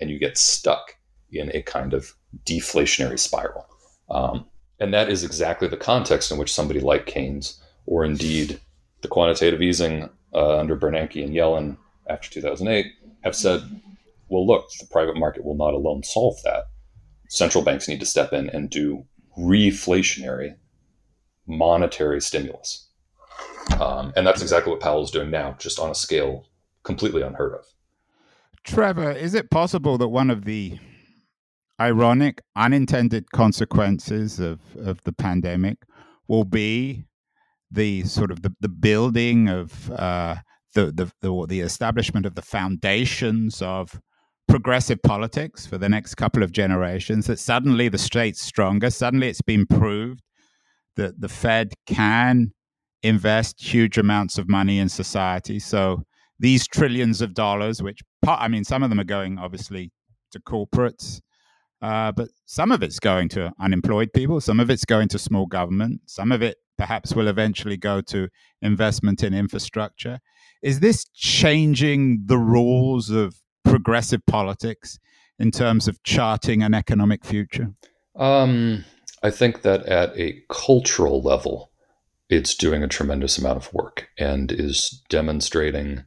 And 0.00 0.08
you 0.08 0.20
get 0.20 0.38
stuck 0.38 0.96
in 1.32 1.50
a 1.54 1.62
kind 1.62 1.92
of 1.92 2.14
deflationary 2.44 3.18
spiral. 3.18 3.66
Um, 4.08 4.46
and 4.78 4.94
that 4.94 5.08
is 5.08 5.24
exactly 5.24 5.68
the 5.68 5.76
context 5.76 6.30
in 6.30 6.38
which 6.38 6.52
somebody 6.52 6.80
like 6.80 7.06
Keynes, 7.06 7.60
or 7.86 8.04
indeed 8.04 8.60
the 9.02 9.08
quantitative 9.08 9.62
easing 9.62 10.08
uh, 10.34 10.58
under 10.58 10.76
Bernanke 10.76 11.24
and 11.24 11.34
Yellen 11.34 11.76
after 12.08 12.30
2008, 12.30 12.86
have 13.22 13.34
said, 13.34 13.62
well, 14.28 14.46
look, 14.46 14.68
the 14.78 14.86
private 14.86 15.16
market 15.16 15.44
will 15.44 15.56
not 15.56 15.74
alone 15.74 16.02
solve 16.02 16.36
that. 16.44 16.64
Central 17.28 17.64
banks 17.64 17.88
need 17.88 18.00
to 18.00 18.06
step 18.06 18.32
in 18.32 18.48
and 18.50 18.70
do 18.70 19.04
reflationary 19.38 20.54
monetary 21.46 22.20
stimulus. 22.20 22.88
Um, 23.80 24.12
and 24.16 24.26
that's 24.26 24.42
exactly 24.42 24.72
what 24.72 24.80
Powell 24.80 25.02
is 25.02 25.10
doing 25.10 25.30
now, 25.30 25.56
just 25.58 25.78
on 25.78 25.90
a 25.90 25.94
scale 25.94 26.46
completely 26.82 27.22
unheard 27.22 27.54
of. 27.54 27.64
Trevor, 28.64 29.12
is 29.12 29.34
it 29.34 29.50
possible 29.50 29.98
that 29.98 30.08
one 30.08 30.30
of 30.30 30.44
the 30.44 30.78
ironic 31.80 32.42
unintended 32.54 33.30
consequences 33.32 34.40
of, 34.40 34.60
of 34.76 35.02
the 35.04 35.12
pandemic 35.12 35.78
will 36.26 36.44
be 36.44 37.04
the 37.76 38.02
sort 38.04 38.30
of 38.30 38.42
the, 38.42 38.52
the 38.60 38.68
building 38.68 39.48
of 39.48 39.90
uh, 39.92 40.36
the, 40.74 40.86
the, 40.86 41.12
the 41.20 41.46
the 41.46 41.60
establishment 41.60 42.26
of 42.26 42.34
the 42.34 42.42
foundations 42.42 43.62
of 43.62 44.00
progressive 44.48 45.00
politics 45.02 45.66
for 45.66 45.78
the 45.78 45.88
next 45.88 46.14
couple 46.16 46.42
of 46.42 46.52
generations 46.52 47.26
that 47.26 47.38
suddenly 47.38 47.88
the 47.88 47.98
state's 47.98 48.40
stronger 48.40 48.90
suddenly 48.90 49.28
it's 49.28 49.42
been 49.42 49.66
proved 49.66 50.20
that 50.96 51.20
the 51.20 51.28
fed 51.28 51.72
can 51.86 52.52
invest 53.02 53.60
huge 53.60 53.98
amounts 53.98 54.38
of 54.38 54.48
money 54.48 54.78
in 54.78 54.88
society. 54.88 55.58
So 55.58 56.02
these 56.38 56.66
trillions 56.66 57.20
of 57.20 57.34
dollars 57.34 57.82
which 57.82 58.00
i 58.26 58.48
mean 58.48 58.64
some 58.64 58.82
of 58.82 58.90
them 58.90 59.00
are 59.00 59.04
going 59.04 59.38
obviously 59.38 59.90
to 60.32 60.40
corporates 60.40 61.20
uh, 61.82 62.10
but 62.12 62.28
some 62.46 62.72
of 62.72 62.82
it's 62.82 62.98
going 62.98 63.28
to 63.28 63.52
unemployed 63.60 64.10
people, 64.14 64.40
some 64.40 64.60
of 64.60 64.70
it's 64.70 64.84
going 64.84 65.08
to 65.08 65.18
small 65.18 65.46
government, 65.46 66.00
some 66.06 66.32
of 66.32 66.42
it 66.42 66.56
perhaps 66.78 67.14
will 67.14 67.28
eventually 67.28 67.76
go 67.76 68.00
to 68.02 68.28
investment 68.62 69.22
in 69.22 69.34
infrastructure. 69.34 70.20
Is 70.62 70.80
this 70.80 71.04
changing 71.14 72.22
the 72.26 72.38
rules 72.38 73.10
of 73.10 73.36
progressive 73.64 74.24
politics 74.26 74.98
in 75.38 75.50
terms 75.50 75.88
of 75.88 76.02
charting 76.02 76.62
an 76.62 76.74
economic 76.74 77.24
future? 77.24 77.72
Um, 78.16 78.84
I 79.22 79.30
think 79.30 79.62
that 79.62 79.84
at 79.86 80.16
a 80.18 80.42
cultural 80.48 81.20
level, 81.22 81.70
it's 82.28 82.54
doing 82.54 82.82
a 82.82 82.88
tremendous 82.88 83.38
amount 83.38 83.58
of 83.58 83.72
work 83.72 84.08
and 84.18 84.50
is 84.50 85.02
demonstrating 85.08 86.04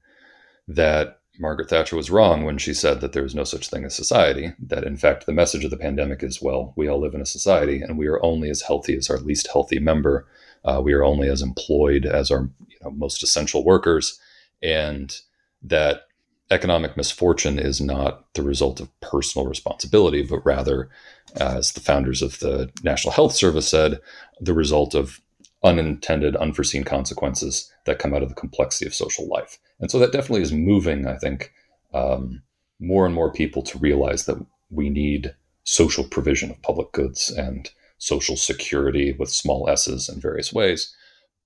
that 0.67 1.19
Margaret 1.39 1.69
Thatcher 1.69 1.95
was 1.95 2.11
wrong 2.11 2.43
when 2.43 2.57
she 2.57 2.73
said 2.73 2.99
that 2.99 3.13
there 3.13 3.23
is 3.23 3.33
no 3.33 3.45
such 3.45 3.69
thing 3.69 3.85
as 3.85 3.95
society. 3.95 4.53
That 4.59 4.83
in 4.83 4.97
fact, 4.97 5.25
the 5.25 5.31
message 5.31 5.63
of 5.63 5.71
the 5.71 5.77
pandemic 5.77 6.21
is 6.21 6.41
well, 6.41 6.73
we 6.75 6.89
all 6.89 6.99
live 6.99 7.13
in 7.13 7.21
a 7.21 7.25
society 7.25 7.81
and 7.81 7.97
we 7.97 8.07
are 8.07 8.23
only 8.23 8.49
as 8.49 8.63
healthy 8.63 8.95
as 8.97 9.09
our 9.09 9.19
least 9.19 9.47
healthy 9.51 9.79
member. 9.79 10.27
Uh, 10.63 10.81
we 10.83 10.93
are 10.93 11.03
only 11.03 11.29
as 11.29 11.41
employed 11.41 12.05
as 12.05 12.31
our 12.31 12.49
you 12.67 12.77
know, 12.81 12.91
most 12.91 13.23
essential 13.23 13.63
workers. 13.63 14.19
And 14.61 15.15
that 15.63 16.07
economic 16.51 16.97
misfortune 16.97 17.59
is 17.59 17.79
not 17.79 18.33
the 18.33 18.41
result 18.41 18.79
of 18.79 18.99
personal 19.01 19.47
responsibility, 19.47 20.23
but 20.23 20.45
rather, 20.45 20.89
as 21.35 21.73
the 21.73 21.79
founders 21.79 22.21
of 22.21 22.39
the 22.39 22.71
National 22.83 23.13
Health 23.13 23.33
Service 23.33 23.67
said, 23.67 23.99
the 24.39 24.53
result 24.53 24.95
of 24.95 25.21
unintended, 25.63 26.35
unforeseen 26.37 26.83
consequences 26.83 27.71
that 27.85 27.99
come 27.99 28.13
out 28.13 28.23
of 28.23 28.29
the 28.29 28.35
complexity 28.35 28.87
of 28.87 28.95
social 28.95 29.27
life. 29.27 29.59
And 29.79 29.91
so 29.91 29.99
that 29.99 30.11
definitely 30.11 30.41
is 30.41 30.53
moving, 30.53 31.07
I 31.07 31.17
think, 31.17 31.53
um, 31.93 32.41
more 32.79 33.05
and 33.05 33.13
more 33.13 33.31
people 33.31 33.61
to 33.63 33.77
realize 33.77 34.25
that 34.25 34.43
we 34.69 34.89
need 34.89 35.35
social 35.63 36.03
provision 36.03 36.49
of 36.49 36.61
public 36.61 36.91
goods 36.93 37.29
and 37.29 37.69
social 37.99 38.35
security 38.35 39.15
with 39.17 39.29
small 39.29 39.69
s's 39.69 40.09
in 40.09 40.19
various 40.19 40.51
ways. 40.51 40.95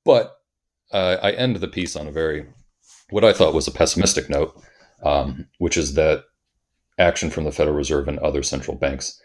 But 0.05 0.37
uh, 0.91 1.17
I 1.21 1.31
end 1.31 1.57
the 1.57 1.67
piece 1.67 1.95
on 1.95 2.07
a 2.07 2.11
very, 2.11 2.45
what 3.09 3.25
I 3.25 3.33
thought 3.33 3.53
was 3.53 3.67
a 3.67 3.71
pessimistic 3.71 4.29
note, 4.29 4.55
um, 5.03 5.47
which 5.57 5.75
is 5.75 5.95
that 5.95 6.23
action 6.97 7.29
from 7.29 7.43
the 7.43 7.51
Federal 7.51 7.75
Reserve 7.75 8.07
and 8.07 8.19
other 8.19 8.43
central 8.43 8.77
banks 8.77 9.19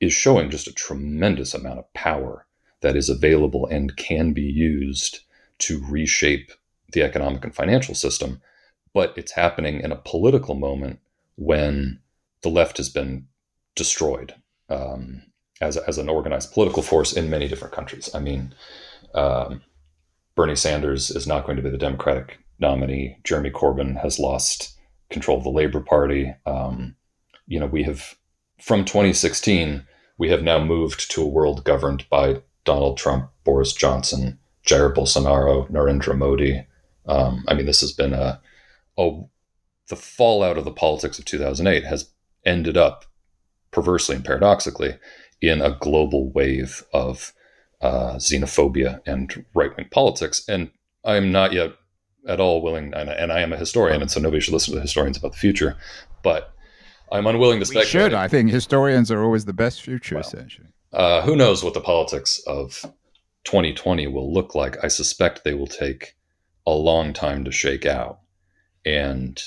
is 0.00 0.12
showing 0.12 0.50
just 0.50 0.66
a 0.66 0.72
tremendous 0.72 1.54
amount 1.54 1.78
of 1.78 1.92
power 1.94 2.46
that 2.80 2.96
is 2.96 3.08
available 3.08 3.66
and 3.66 3.96
can 3.96 4.32
be 4.32 4.42
used 4.42 5.20
to 5.58 5.80
reshape 5.88 6.50
the 6.92 7.02
economic 7.02 7.44
and 7.44 7.54
financial 7.54 7.94
system. 7.94 8.42
But 8.92 9.14
it's 9.16 9.32
happening 9.32 9.80
in 9.80 9.92
a 9.92 9.96
political 9.96 10.56
moment 10.56 10.98
when 11.36 12.00
the 12.42 12.50
left 12.50 12.76
has 12.76 12.88
been 12.88 13.28
destroyed. 13.76 14.34
Um, 14.68 15.22
as, 15.62 15.76
as 15.76 15.96
an 15.96 16.08
organized 16.08 16.52
political 16.52 16.82
force 16.82 17.12
in 17.12 17.30
many 17.30 17.48
different 17.48 17.72
countries. 17.72 18.10
I 18.14 18.18
mean, 18.18 18.54
um, 19.14 19.62
Bernie 20.34 20.56
Sanders 20.56 21.10
is 21.10 21.26
not 21.26 21.44
going 21.44 21.56
to 21.56 21.62
be 21.62 21.70
the 21.70 21.78
Democratic 21.78 22.38
nominee. 22.58 23.16
Jeremy 23.24 23.50
Corbyn 23.50 24.00
has 24.02 24.18
lost 24.18 24.76
control 25.10 25.38
of 25.38 25.44
the 25.44 25.50
Labor 25.50 25.80
Party. 25.80 26.34
Um, 26.44 26.96
you 27.46 27.60
know, 27.60 27.66
we 27.66 27.84
have 27.84 28.16
from 28.60 28.84
2016, 28.84 29.86
we 30.18 30.30
have 30.30 30.42
now 30.42 30.62
moved 30.62 31.10
to 31.12 31.22
a 31.22 31.28
world 31.28 31.64
governed 31.64 32.08
by 32.10 32.42
Donald 32.64 32.98
Trump, 32.98 33.30
Boris 33.44 33.72
Johnson, 33.72 34.38
Jair 34.66 34.94
Bolsonaro, 34.94 35.70
Narendra 35.70 36.16
Modi. 36.16 36.66
Um, 37.06 37.44
I 37.48 37.54
mean, 37.54 37.66
this 37.66 37.80
has 37.80 37.92
been 37.92 38.12
a, 38.12 38.40
a 38.98 39.20
the 39.88 39.96
fallout 39.96 40.56
of 40.56 40.64
the 40.64 40.70
politics 40.70 41.18
of 41.18 41.24
2008 41.24 41.84
has 41.84 42.10
ended 42.46 42.76
up 42.76 43.04
perversely 43.72 44.14
and 44.16 44.24
paradoxically 44.24 44.96
in 45.42 45.60
a 45.60 45.76
global 45.80 46.30
wave 46.30 46.84
of 46.92 47.32
uh, 47.82 48.14
xenophobia 48.14 49.00
and 49.04 49.44
right 49.54 49.76
wing 49.76 49.88
politics. 49.90 50.48
And 50.48 50.70
I 51.04 51.16
am 51.16 51.32
not 51.32 51.52
yet 51.52 51.72
at 52.28 52.38
all 52.38 52.62
willing, 52.62 52.94
and, 52.94 53.10
and, 53.10 53.32
I 53.32 53.40
am 53.40 53.52
a 53.52 53.56
historian, 53.56 54.00
and 54.00 54.08
so 54.08 54.20
nobody 54.20 54.40
should 54.40 54.54
listen 54.54 54.74
to 54.74 54.80
historians 54.80 55.16
about 55.16 55.32
the 55.32 55.38
future, 55.38 55.76
but 56.22 56.54
I'm 57.10 57.26
unwilling 57.26 57.58
to 57.58 57.66
speculate. 57.66 57.86
We 57.86 57.90
should. 57.90 58.14
I 58.14 58.28
think 58.28 58.50
historians 58.50 59.10
are 59.10 59.24
always 59.24 59.44
the 59.44 59.52
best 59.52 59.82
futurists, 59.82 60.32
well, 60.32 60.42
actually. 60.42 60.68
Uh, 60.92 61.22
who 61.22 61.34
knows 61.34 61.64
what 61.64 61.74
the 61.74 61.80
politics 61.80 62.40
of 62.46 62.84
2020 63.42 64.06
will 64.06 64.32
look 64.32 64.54
like? 64.54 64.82
I 64.84 64.88
suspect 64.88 65.42
they 65.42 65.54
will 65.54 65.66
take 65.66 66.14
a 66.64 66.72
long 66.72 67.12
time 67.12 67.44
to 67.44 67.50
shake 67.50 67.84
out. 67.84 68.20
And 68.84 69.42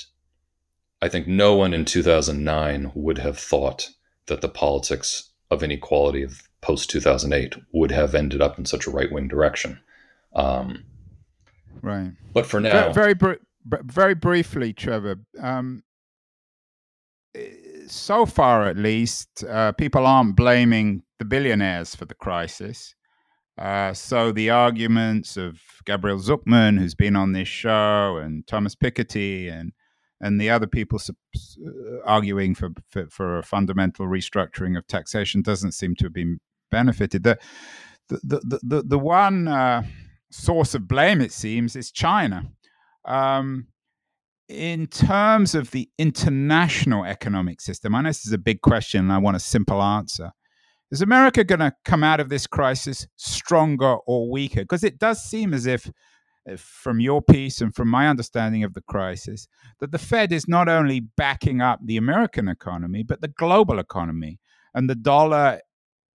I 1.00 1.08
think 1.08 1.26
no 1.26 1.54
one 1.54 1.72
in 1.72 1.86
2009 1.86 2.92
would 2.94 3.18
have 3.18 3.38
thought 3.38 3.90
that 4.26 4.42
the 4.42 4.48
politics 4.48 5.30
of 5.50 5.62
inequality 5.62 6.22
of 6.22 6.42
post 6.60 6.90
2008 6.90 7.54
would 7.72 7.90
have 7.90 8.14
ended 8.14 8.42
up 8.42 8.58
in 8.58 8.64
such 8.64 8.86
a 8.86 8.90
right 8.90 9.10
wing 9.10 9.28
direction. 9.28 9.80
Um, 10.34 10.84
right. 11.82 12.12
But 12.32 12.46
for 12.46 12.60
now, 12.60 12.92
very 12.92 13.14
very, 13.14 13.38
very 13.64 14.14
briefly, 14.14 14.72
Trevor. 14.72 15.20
Um, 15.40 15.82
so 17.86 18.26
far, 18.26 18.64
at 18.66 18.76
least, 18.76 19.44
uh, 19.44 19.72
people 19.72 20.06
aren't 20.06 20.36
blaming 20.36 21.02
the 21.18 21.24
billionaires 21.24 21.94
for 21.94 22.04
the 22.04 22.14
crisis. 22.14 22.94
Uh, 23.58 23.94
so 23.94 24.32
the 24.32 24.50
arguments 24.50 25.36
of 25.36 25.60
Gabriel 25.86 26.18
Zucman, 26.18 26.78
who's 26.78 26.94
been 26.94 27.16
on 27.16 27.32
this 27.32 27.48
show, 27.48 28.18
and 28.18 28.46
Thomas 28.46 28.74
Piketty, 28.74 29.50
and 29.50 29.72
and 30.20 30.40
the 30.40 30.50
other 30.50 30.66
people 30.66 30.98
uh, 31.08 32.00
arguing 32.04 32.54
for, 32.54 32.70
for, 32.88 33.06
for 33.10 33.38
a 33.38 33.42
fundamental 33.42 34.06
restructuring 34.06 34.76
of 34.76 34.86
taxation 34.86 35.42
doesn't 35.42 35.72
seem 35.72 35.94
to 35.96 36.04
have 36.04 36.14
been 36.14 36.38
benefited. 36.70 37.22
The 37.22 37.38
the 38.08 38.18
the 38.22 38.60
the, 38.62 38.82
the 38.82 38.98
one 38.98 39.48
uh, 39.48 39.82
source 40.30 40.74
of 40.74 40.88
blame, 40.88 41.20
it 41.20 41.32
seems, 41.32 41.76
is 41.76 41.90
China. 41.90 42.50
Um, 43.04 43.68
in 44.48 44.86
terms 44.86 45.54
of 45.54 45.72
the 45.72 45.88
international 45.98 47.04
economic 47.04 47.60
system, 47.60 47.94
I 47.94 48.02
know 48.02 48.10
this 48.10 48.26
is 48.26 48.32
a 48.32 48.38
big 48.38 48.60
question, 48.60 49.00
and 49.00 49.12
I 49.12 49.18
want 49.18 49.36
a 49.36 49.40
simple 49.40 49.82
answer. 49.82 50.30
Is 50.92 51.02
America 51.02 51.42
going 51.42 51.60
to 51.60 51.74
come 51.84 52.04
out 52.04 52.20
of 52.20 52.28
this 52.28 52.46
crisis 52.46 53.08
stronger 53.16 53.96
or 54.06 54.30
weaker? 54.30 54.60
Because 54.60 54.84
it 54.84 55.00
does 55.00 55.22
seem 55.22 55.52
as 55.52 55.66
if 55.66 55.90
from 56.56 57.00
your 57.00 57.22
piece 57.22 57.60
and 57.60 57.74
from 57.74 57.88
my 57.88 58.08
understanding 58.08 58.64
of 58.64 58.74
the 58.74 58.82
crisis, 58.82 59.48
that 59.80 59.92
the 59.92 59.98
Fed 59.98 60.32
is 60.32 60.46
not 60.46 60.68
only 60.68 61.00
backing 61.00 61.60
up 61.60 61.80
the 61.84 61.96
American 61.96 62.48
economy, 62.48 63.02
but 63.02 63.20
the 63.20 63.28
global 63.28 63.78
economy. 63.78 64.38
And 64.74 64.88
the 64.88 64.94
dollar 64.94 65.60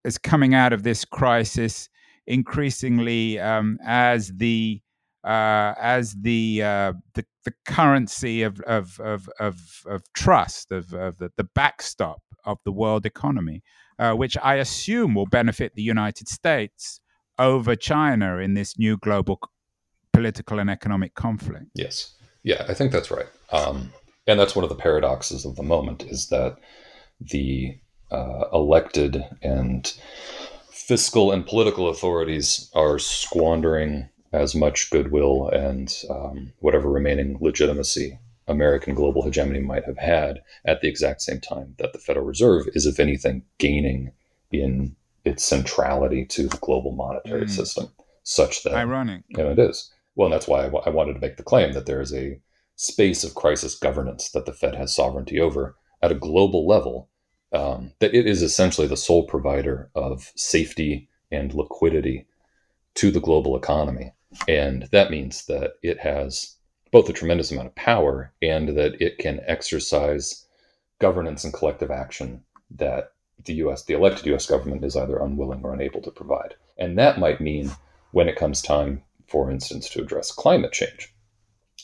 is 0.04 0.18
coming 0.18 0.54
out 0.54 0.74
of 0.74 0.84
this 0.84 1.06
crisis 1.06 1.90
increasingly 2.28 3.40
um, 3.40 3.78
as 3.86 4.32
the 4.36 4.82
uh, 5.24 5.76
as 5.80 6.16
the, 6.20 6.64
uh, 6.64 6.94
the, 7.14 7.24
the 7.46 7.54
currency 7.66 8.42
of 8.42 8.60
of 8.62 9.00
of 9.00 9.30
of, 9.40 9.56
of 9.86 10.02
trust 10.14 10.72
of, 10.72 10.94
of 10.94 11.18
the, 11.18 11.32
the 11.38 11.44
backstop 11.44 12.22
of 12.44 12.58
the 12.66 12.72
world 12.72 13.06
economy, 13.06 13.62
uh, 14.00 14.14
which 14.14 14.36
I 14.42 14.56
assume 14.56 15.14
will 15.14 15.28
benefit 15.28 15.74
the 15.76 15.84
United 15.84 16.28
States 16.28 17.00
over 17.38 17.76
China 17.76 18.38
in 18.38 18.56
this 18.56 18.80
new 18.80 18.98
global 18.98 19.40
political 20.14 20.60
and 20.60 20.70
economic 20.70 21.16
conflict. 21.16 21.68
Yes. 21.74 22.14
Yeah, 22.44 22.66
I 22.68 22.74
think 22.74 22.92
that's 22.92 23.12
right. 23.12 23.28
Um, 23.52 23.94
and 24.28 24.40
that's 24.40 24.56
one 24.56 24.64
of 24.64 24.70
the 24.70 24.76
paradoxes 24.76 25.46
of 25.46 25.56
the 25.56 25.64
moment 25.64 26.04
is 26.04 26.30
that 26.30 26.58
the 27.20 27.78
uh, 28.12 28.46
elected 28.54 29.24
and 29.42 29.94
fiscal 30.70 31.32
and 31.32 31.46
political 31.46 31.90
authorities 31.90 32.70
are 32.74 33.00
squandering 33.00 34.10
as 34.34 34.56
much 34.56 34.90
goodwill 34.90 35.50
and 35.50 36.04
um, 36.10 36.54
whatever 36.60 36.90
remaining 36.90 37.38
legitimacy 37.42 38.18
American 38.48 38.94
global 38.94 39.24
hegemony 39.24 39.60
might 39.60 39.86
have 39.86 39.98
had 39.98 40.42
at 40.66 40.82
the 40.82 40.88
exact 40.88 41.22
same 41.22 41.40
time 41.40 41.76
that 41.78 41.94
the 41.94 42.00
Federal 42.00 42.26
Reserve 42.26 42.68
is, 42.74 42.86
if 42.86 43.00
anything, 43.00 43.44
gaining 43.58 44.12
in 44.52 44.96
its 45.24 45.46
centrality 45.46 46.26
to 46.26 46.48
the 46.48 46.58
global 46.58 46.92
monetary 46.92 47.46
mm. 47.46 47.50
system, 47.50 47.88
such 48.24 48.64
that 48.64 48.74
ironic. 48.74 49.24
You 49.30 49.38
know, 49.38 49.52
it 49.52 49.60
is. 49.60 49.92
Well, 50.16 50.30
that's 50.30 50.48
why 50.48 50.62
I, 50.62 50.66
w- 50.66 50.84
I 50.86 50.90
wanted 50.90 51.14
to 51.14 51.20
make 51.20 51.38
the 51.38 51.44
claim 51.44 51.74
that 51.74 51.86
there 51.86 52.02
is 52.02 52.14
a 52.14 52.40
space 52.76 53.24
of 53.24 53.36
crisis 53.36 53.76
governance 53.76 54.32
that 54.32 54.46
the 54.46 54.54
Fed 54.54 54.76
has 54.76 54.96
sovereignty 54.96 55.40
over 55.40 55.76
at 56.02 56.12
a 56.12 56.16
global 56.16 56.68
level, 56.68 57.10
um, 57.54 57.92
that 58.00 58.14
it 58.14 58.26
is 58.26 58.42
essentially 58.42 58.88
the 58.88 58.98
sole 58.98 59.26
provider 59.28 59.90
of 59.96 60.32
safety 60.36 61.10
and 61.32 61.54
liquidity 61.54 62.26
to 62.96 63.12
the 63.12 63.20
global 63.20 63.56
economy. 63.56 64.14
And 64.48 64.88
that 64.92 65.12
means 65.12 65.46
that 65.46 65.74
it 65.82 66.00
has 66.00 66.56
both 66.92 67.08
a 67.10 67.14
tremendous 67.14 67.52
amount 67.52 67.68
of 67.68 67.76
power 67.76 68.34
and 68.42 68.70
that 68.78 69.02
it 69.02 69.18
can 69.18 69.42
exercise 69.48 70.46
governance 71.00 71.44
and 71.44 71.54
collective 71.54 71.92
action 71.92 72.44
that 72.70 73.14
the 73.46 73.54
US, 73.56 73.84
the 73.84 73.94
elected 73.94 74.26
US 74.34 74.46
government, 74.46 74.84
is 74.84 74.96
either 74.96 75.18
unwilling 75.18 75.62
or 75.64 75.74
unable 75.74 76.02
to 76.02 76.12
provide. 76.12 76.56
And 76.78 76.98
that 76.98 77.20
might 77.20 77.42
mean 77.42 77.72
when 78.12 78.28
it 78.28 78.36
comes 78.36 78.62
time 78.62 79.04
for 79.32 79.50
instance, 79.50 79.90
to 79.90 80.02
address 80.02 80.32
climate 80.32 80.74
change, 80.74 81.14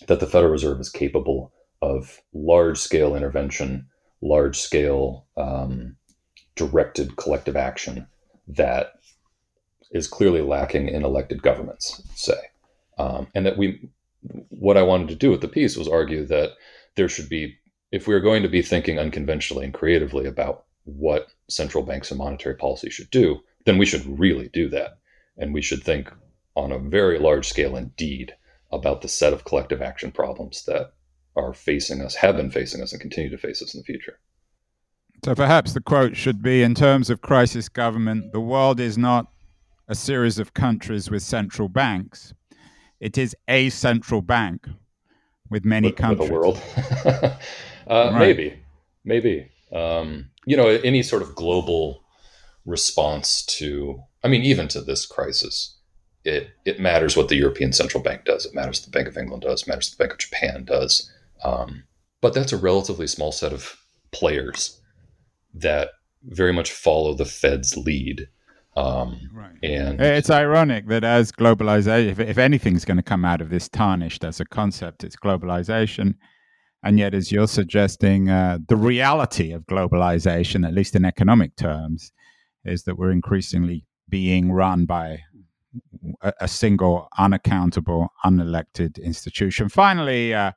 that 0.08 0.20
the 0.20 0.28
Federal 0.28 0.52
Reserve 0.52 0.82
is 0.82 0.90
capable 0.90 1.54
of 1.82 2.20
large 2.34 2.78
scale 2.78 3.16
intervention, 3.16 3.88
large 4.22 4.58
scale 4.58 5.26
um, 5.38 5.96
directed 6.56 7.16
collective 7.16 7.56
action 7.56 8.06
that 8.50 8.94
is 9.92 10.08
clearly 10.08 10.42
lacking 10.42 10.90
in 10.90 11.06
elected 11.06 11.42
governments, 11.42 12.02
say. 12.16 12.38
Um, 12.98 13.28
and 13.34 13.46
that 13.46 13.58
we, 13.58 13.90
what 14.50 14.76
I 14.76 14.82
wanted 14.82 15.08
to 15.10 15.16
do 15.16 15.32
with 15.32 15.40
the 15.40 15.48
piece 15.48 15.78
was 15.78 15.88
argue 15.88 16.26
that 16.26 16.52
there 16.96 17.08
should 17.08 17.30
be, 17.30 17.56
if 17.92 18.08
we 18.08 18.14
are 18.14 18.20
going 18.20 18.44
to 18.44 18.50
be 18.50 18.62
thinking 18.62 19.00
unconventionally 19.00 19.64
and 19.64 19.74
creatively 19.74 20.26
about 20.26 20.66
what 20.84 21.28
central 21.48 21.84
banks 21.84 22.12
and 22.12 22.18
monetary 22.18 22.56
policy 22.56 22.90
should 22.90 23.10
do, 23.10 23.40
then 23.66 23.78
we 23.78 23.86
should 23.86 24.20
really 24.20 24.50
do 24.50 24.68
that. 24.70 24.98
And 25.38 25.54
we 25.54 25.62
should 25.62 25.84
think 25.84 26.12
on 26.58 26.72
a 26.72 26.80
very 26.80 27.20
large 27.20 27.48
scale 27.48 27.78
indeed 27.78 28.34
about 28.72 29.02
the 29.02 29.08
set 29.08 29.32
of 29.32 29.46
collective 29.46 29.82
action 29.82 30.12
problems 30.12 30.66
that 30.66 30.92
are 31.36 31.54
facing 31.54 32.02
us, 32.02 32.16
have 32.16 32.36
been 32.36 32.50
facing 32.50 32.82
us, 32.82 32.92
and 32.92 33.00
continue 33.00 33.30
to 33.30 33.38
face 33.38 33.62
us 33.62 33.76
in 33.76 33.80
the 33.80 33.86
future. 33.86 34.20
So 35.24 35.36
perhaps 35.36 35.74
the 35.74 35.82
quote 35.82 36.18
should 36.18 36.42
be 36.42 36.64
in 36.64 36.74
terms 36.74 37.12
of 37.12 37.22
crisis 37.22 37.70
government, 37.70 38.34
the 38.34 38.40
world 38.40 38.80
is 38.80 38.98
not 38.98 39.28
a 39.88 39.94
series 39.94 40.40
of 40.40 40.56
countries 40.56 41.12
with 41.12 41.22
central 41.22 41.70
banks. 41.70 42.34
It 43.00 43.20
is 43.20 43.36
a 43.48 43.70
central 43.70 44.24
bank 44.24 44.68
with 45.52 45.64
many 45.64 45.90
with, 45.90 45.96
countries. 45.96 46.30
With 46.30 46.30
a 46.30 46.34
world. 46.34 46.62
uh, 47.06 47.38
right. 47.88 48.20
Maybe, 48.20 48.60
maybe. 49.06 49.52
Um, 49.72 50.32
you 50.46 50.58
know, 50.58 50.68
any 50.68 51.04
sort 51.04 51.22
of 51.22 51.36
global 51.36 52.04
response 52.66 53.46
to, 53.46 54.02
I 54.24 54.28
mean, 54.28 54.42
even 54.42 54.68
to 54.70 54.82
this 54.82 55.06
crisis, 55.06 55.78
it 56.28 56.50
it 56.66 56.80
matters 56.80 57.16
what 57.16 57.30
the 57.30 57.36
European 57.36 57.72
Central 57.72 58.04
Bank 58.04 58.26
does. 58.26 58.46
It 58.46 58.54
matters 58.54 58.82
what 58.82 58.92
the 58.92 58.98
Bank 58.98 59.08
of 59.08 59.18
England 59.18 59.44
does. 59.44 59.62
It 59.62 59.68
matters 59.68 59.90
what 59.90 59.98
the 59.98 60.04
Bank 60.04 60.14
of 60.14 60.20
Japan 60.20 60.66
does. 60.66 61.12
Um, 61.44 61.84
but 62.22 62.34
that's 62.34 62.52
a 62.52 62.58
relatively 62.58 63.08
small 63.08 63.32
set 63.32 63.54
of 63.54 63.78
players 64.12 64.82
that 65.54 65.90
very 66.24 66.52
much 66.52 66.72
follow 66.72 67.14
the 67.14 67.26
Fed's 67.26 67.78
lead. 67.78 68.28
Um, 68.76 69.30
right. 69.34 69.56
And 69.64 70.00
it's 70.00 70.30
ironic 70.30 70.88
that 70.88 71.04
as 71.04 71.32
globalization, 71.32 72.10
if, 72.10 72.20
if 72.20 72.38
anything's 72.38 72.86
going 72.86 72.98
to 72.98 73.04
come 73.04 73.26
out 73.26 73.42
of 73.42 73.50
this 73.50 73.70
tarnished 73.70 74.24
as 74.24 74.40
a 74.40 74.46
concept, 74.46 75.04
it's 75.04 75.16
globalization. 75.16 76.16
And 76.84 77.00
yet, 77.00 77.16
as 77.16 77.32
you're 77.32 77.48
suggesting, 77.48 78.30
uh, 78.30 78.60
the 78.68 78.76
reality 78.76 79.52
of 79.52 79.66
globalization, 79.66 80.68
at 80.68 80.74
least 80.74 80.96
in 80.96 81.06
economic 81.06 81.56
terms, 81.56 82.12
is 82.66 82.84
that 82.84 82.98
we're 82.98 83.12
increasingly 83.12 83.86
being 84.10 84.52
run 84.52 84.86
by 84.86 85.20
a, 86.22 86.48
single, 86.48 87.08
unaccountable, 87.18 88.10
unelected 88.26 89.02
institution. 89.02 89.70
Finally, 89.70 90.34
uh, 90.34 90.52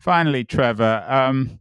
finally, 0.00 0.44
Trevor, 0.44 1.04
um, 1.08 1.60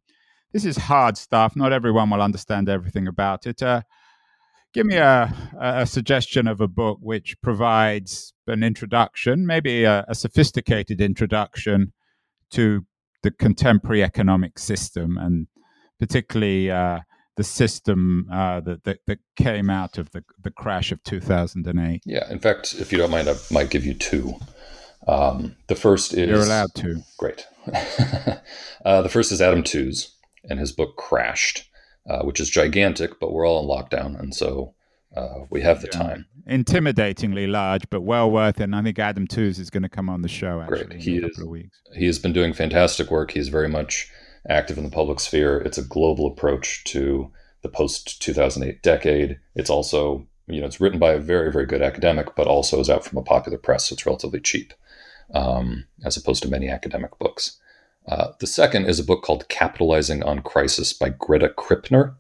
this 0.54 0.66
is 0.66 0.78
hard 0.78 1.18
stuff. 1.18 1.56
Not 1.56 1.74
everyone 1.74 2.10
will 2.10 2.22
understand 2.22 2.70
everything 2.70 3.08
about 3.08 3.46
it. 3.46 3.62
Uh, 3.62 3.82
give 4.74 4.86
me 4.86 4.98
a, 4.98 5.34
a 5.60 5.86
suggestion 5.86 6.48
of 6.48 6.62
a 6.62 6.68
book 6.68 7.00
which 7.02 7.36
provides 7.42 8.34
an 8.48 8.64
introduction, 8.64 9.46
maybe 9.46 9.84
a, 9.84 10.06
a 10.08 10.16
sophisticated 10.16 11.02
introduction 11.02 11.94
to 12.52 12.86
the 13.24 13.32
contemporary 13.32 14.04
economic 14.04 14.60
system 14.60 15.18
and 15.18 15.48
particularly 16.00 16.70
uh, 16.70 17.00
the 17.38 17.44
system 17.44 18.28
uh, 18.32 18.62
that, 18.62 18.84
that, 18.86 19.00
that 19.08 19.20
came 19.36 19.70
out 19.70 19.98
of 19.98 20.12
the 20.12 20.24
the 20.42 20.52
crash 20.52 20.92
of 20.92 21.04
2008. 21.04 22.02
Yeah, 22.06 22.30
in 22.32 22.40
fact, 22.40 22.76
if 22.80 22.92
you 22.92 22.98
don't 22.98 23.12
mind, 23.12 23.30
I 23.30 23.36
might 23.52 23.70
give 23.70 23.86
you 23.86 23.94
two. 23.94 24.36
Um, 25.08 25.56
the 25.68 25.76
first 25.76 26.14
is 26.14 26.30
you're 26.30 26.42
allowed 26.42 26.74
to. 26.76 27.02
Great. 27.18 27.46
uh, 28.86 29.02
the 29.02 29.10
first 29.10 29.32
is 29.32 29.42
Adam 29.42 29.64
Tooze 29.64 30.16
and 30.50 30.60
his 30.60 30.72
book 30.72 30.96
Crashed, 30.98 31.70
uh, 32.10 32.24
which 32.24 32.40
is 32.40 32.50
gigantic, 32.50 33.20
but 33.20 33.34
we're 33.34 33.48
all 33.48 33.62
in 33.62 33.70
lockdown, 33.70 34.20
and 34.20 34.34
so 34.34 34.74
uh, 35.16 35.46
we 35.50 35.62
have 35.62 35.82
the 35.82 35.90
yeah. 35.94 36.00
time. 36.00 36.26
Intimidatingly 36.48 37.50
large, 37.50 37.90
but 37.90 38.02
well 38.02 38.30
worth 38.30 38.60
it. 38.60 38.66
And 38.66 38.76
I 38.76 38.84
think 38.84 39.00
Adam 39.00 39.28
Tooze 39.28 39.60
is 39.60 39.70
going 39.70 39.84
to 39.84 39.90
come 39.90 40.10
on 40.10 40.22
the 40.22 40.28
show. 40.28 40.62
Actually, 40.62 40.86
Great. 40.86 41.02
He 41.02 41.18
is. 41.18 41.40
He 41.96 42.06
has 42.06 42.20
been 42.20 42.34
doing 42.34 42.54
fantastic 42.54 43.10
work. 43.10 43.32
He's 43.32 43.50
very 43.50 43.70
much 43.70 44.10
active 44.50 44.78
in 44.78 44.84
the 44.84 44.90
public 44.90 45.20
sphere. 45.20 45.60
It's 45.60 45.78
a 45.78 45.84
global 45.84 46.28
approach 46.28 46.84
to 46.86 47.32
the 47.62 47.70
post 47.70 48.22
2008 48.22 48.84
decade. 48.84 49.40
It's 49.56 49.70
also, 49.70 50.28
you 50.48 50.62
know, 50.62 50.68
it's 50.68 50.80
written 50.80 51.00
by 51.00 51.14
a 51.14 51.20
very, 51.20 51.52
very 51.52 51.66
good 51.66 51.82
academic, 51.82 52.36
but 52.36 52.48
also 52.48 52.80
is 52.80 52.90
out 52.90 53.04
from 53.04 53.18
a 53.18 53.24
popular 53.24 53.58
press, 53.58 53.88
so 53.88 53.94
it's 53.94 54.06
relatively 54.06 54.40
cheap, 54.40 54.74
um, 55.34 55.86
as 56.04 56.16
opposed 56.16 56.44
to 56.44 56.50
many 56.50 56.70
academic 56.70 57.18
books. 57.18 57.60
Uh, 58.08 58.34
the 58.40 58.48
second 58.48 58.86
is 58.86 59.00
a 59.00 59.04
book 59.04 59.24
called 59.24 59.50
Capitalizing 59.50 60.22
on 60.22 60.44
Crisis 60.44 60.94
by 60.94 61.10
Greta 61.10 61.50
Krippner. 61.50 62.14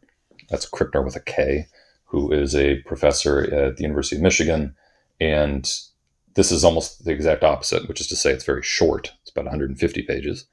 That's 0.49 0.67
Krippner 0.67 1.05
with 1.05 1.15
a 1.15 1.19
K, 1.19 1.67
who 2.05 2.31
is 2.31 2.55
a 2.55 2.81
professor 2.81 3.41
at 3.41 3.77
the 3.77 3.83
University 3.83 4.15
of 4.15 4.23
Michigan. 4.23 4.75
And 5.21 5.71
this 6.33 6.51
is 6.51 6.63
almost 6.63 7.05
the 7.05 7.11
exact 7.11 7.43
opposite, 7.43 7.87
which 7.87 8.01
is 8.01 8.07
to 8.07 8.15
say, 8.15 8.31
it's 8.31 8.43
very 8.43 8.63
short. 8.63 9.13
It's 9.21 9.29
about 9.29 9.45
150 9.45 10.01
pages 10.03 10.47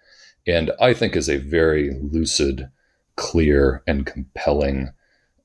and 0.47 0.71
I 0.81 0.95
think 0.95 1.17
is 1.17 1.29
a 1.29 1.37
very 1.37 1.91
lucid, 2.01 2.69
clear, 3.17 3.83
and 3.87 4.07
compelling 4.07 4.93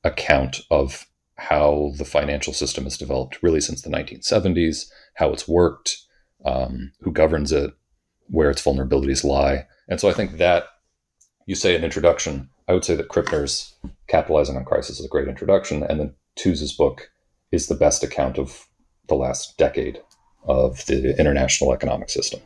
account 0.04 0.62
of 0.72 1.06
how 1.36 1.92
the 1.98 2.06
financial 2.06 2.54
system 2.54 2.86
has 2.86 2.98
developed 2.98 3.44
really 3.44 3.62
since 3.62 3.82
the 3.82 3.90
1970s, 3.90 4.90
how 5.16 5.32
it's 5.32 5.48
worked, 5.48 5.98
um, 6.46 6.92
who 7.02 7.12
governs 7.12 7.52
it, 7.52 7.74
where 8.28 8.50
its 8.50 8.64
vulnerabilities 8.64 9.24
lie. 9.24 9.68
And 9.88 10.00
so 10.00 10.10
I 10.10 10.14
think 10.14 10.38
that 10.38 10.66
you 11.46 11.56
say 11.56 11.76
an 11.76 11.84
introduction, 11.84 12.50
I 12.68 12.74
would 12.74 12.86
say 12.86 12.96
that 12.96 13.10
Krippner's 13.10 13.76
Capitalizing 14.08 14.58
on 14.58 14.66
Crisis 14.66 15.00
is 15.00 15.06
a 15.06 15.10
great 15.10 15.28
introduction. 15.28 15.84
And 15.84 16.00
then 16.00 16.14
Tooze's 16.38 16.74
book 16.74 17.10
is 17.52 17.68
the 17.68 17.76
best 17.76 18.04
account 18.04 18.38
of 18.38 18.68
the 19.08 19.16
last 19.16 19.58
decade 19.58 20.02
of 20.46 20.86
the 20.86 21.18
international 21.20 21.74
economic 21.74 22.10
system. 22.10 22.42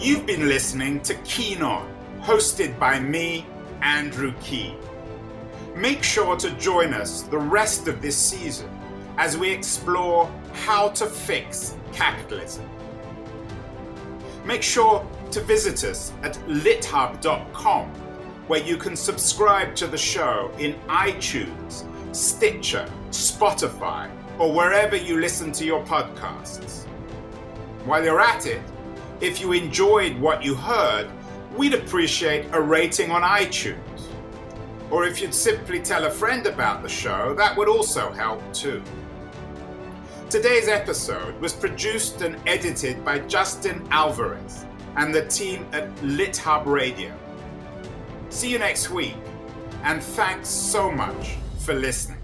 You've 0.00 0.26
been 0.26 0.46
listening 0.46 1.00
to 1.00 1.14
Keen 1.24 1.60
On, 1.60 1.92
hosted 2.20 2.78
by 2.78 3.00
me, 3.00 3.44
Andrew 3.82 4.32
Keen. 4.40 4.76
Make 5.74 6.04
sure 6.04 6.36
to 6.36 6.52
join 6.52 6.94
us 6.94 7.22
the 7.22 7.38
rest 7.38 7.88
of 7.88 8.00
this 8.00 8.16
season 8.16 8.70
as 9.16 9.36
we 9.36 9.50
explore 9.50 10.30
how 10.52 10.90
to 10.90 11.06
fix 11.06 11.74
capitalism. 11.92 12.64
Make 14.44 14.62
sure 14.62 15.04
to 15.32 15.40
visit 15.40 15.82
us 15.82 16.12
at 16.22 16.34
lithub.com, 16.46 17.88
where 18.46 18.62
you 18.62 18.76
can 18.76 18.94
subscribe 18.94 19.74
to 19.74 19.88
the 19.88 19.98
show 19.98 20.52
in 20.60 20.74
iTunes, 20.86 21.84
Stitcher, 22.14 22.88
Spotify, 23.10 24.08
or 24.38 24.52
wherever 24.52 24.94
you 24.94 25.20
listen 25.20 25.50
to 25.50 25.64
your 25.64 25.84
podcasts. 25.84 26.84
While 27.84 28.04
you're 28.04 28.20
at 28.20 28.46
it, 28.46 28.62
if 29.20 29.40
you 29.40 29.52
enjoyed 29.52 30.18
what 30.18 30.44
you 30.44 30.54
heard, 30.54 31.10
we'd 31.56 31.74
appreciate 31.74 32.46
a 32.52 32.60
rating 32.60 33.10
on 33.10 33.22
iTunes. 33.22 33.78
Or 34.90 35.04
if 35.04 35.20
you'd 35.20 35.34
simply 35.34 35.80
tell 35.80 36.04
a 36.04 36.10
friend 36.10 36.46
about 36.46 36.82
the 36.82 36.88
show, 36.88 37.34
that 37.34 37.56
would 37.56 37.68
also 37.68 38.10
help 38.12 38.40
too. 38.52 38.82
Today's 40.30 40.68
episode 40.68 41.38
was 41.40 41.52
produced 41.52 42.20
and 42.20 42.36
edited 42.46 43.04
by 43.04 43.18
Justin 43.20 43.86
Alvarez 43.90 44.66
and 44.96 45.14
the 45.14 45.26
team 45.26 45.66
at 45.72 45.94
LitHub 45.96 46.66
Radio. 46.66 47.12
See 48.30 48.50
you 48.50 48.58
next 48.58 48.90
week, 48.90 49.16
and 49.84 50.02
thanks 50.02 50.48
so 50.48 50.90
much 50.90 51.36
for 51.60 51.74
listening. 51.74 52.17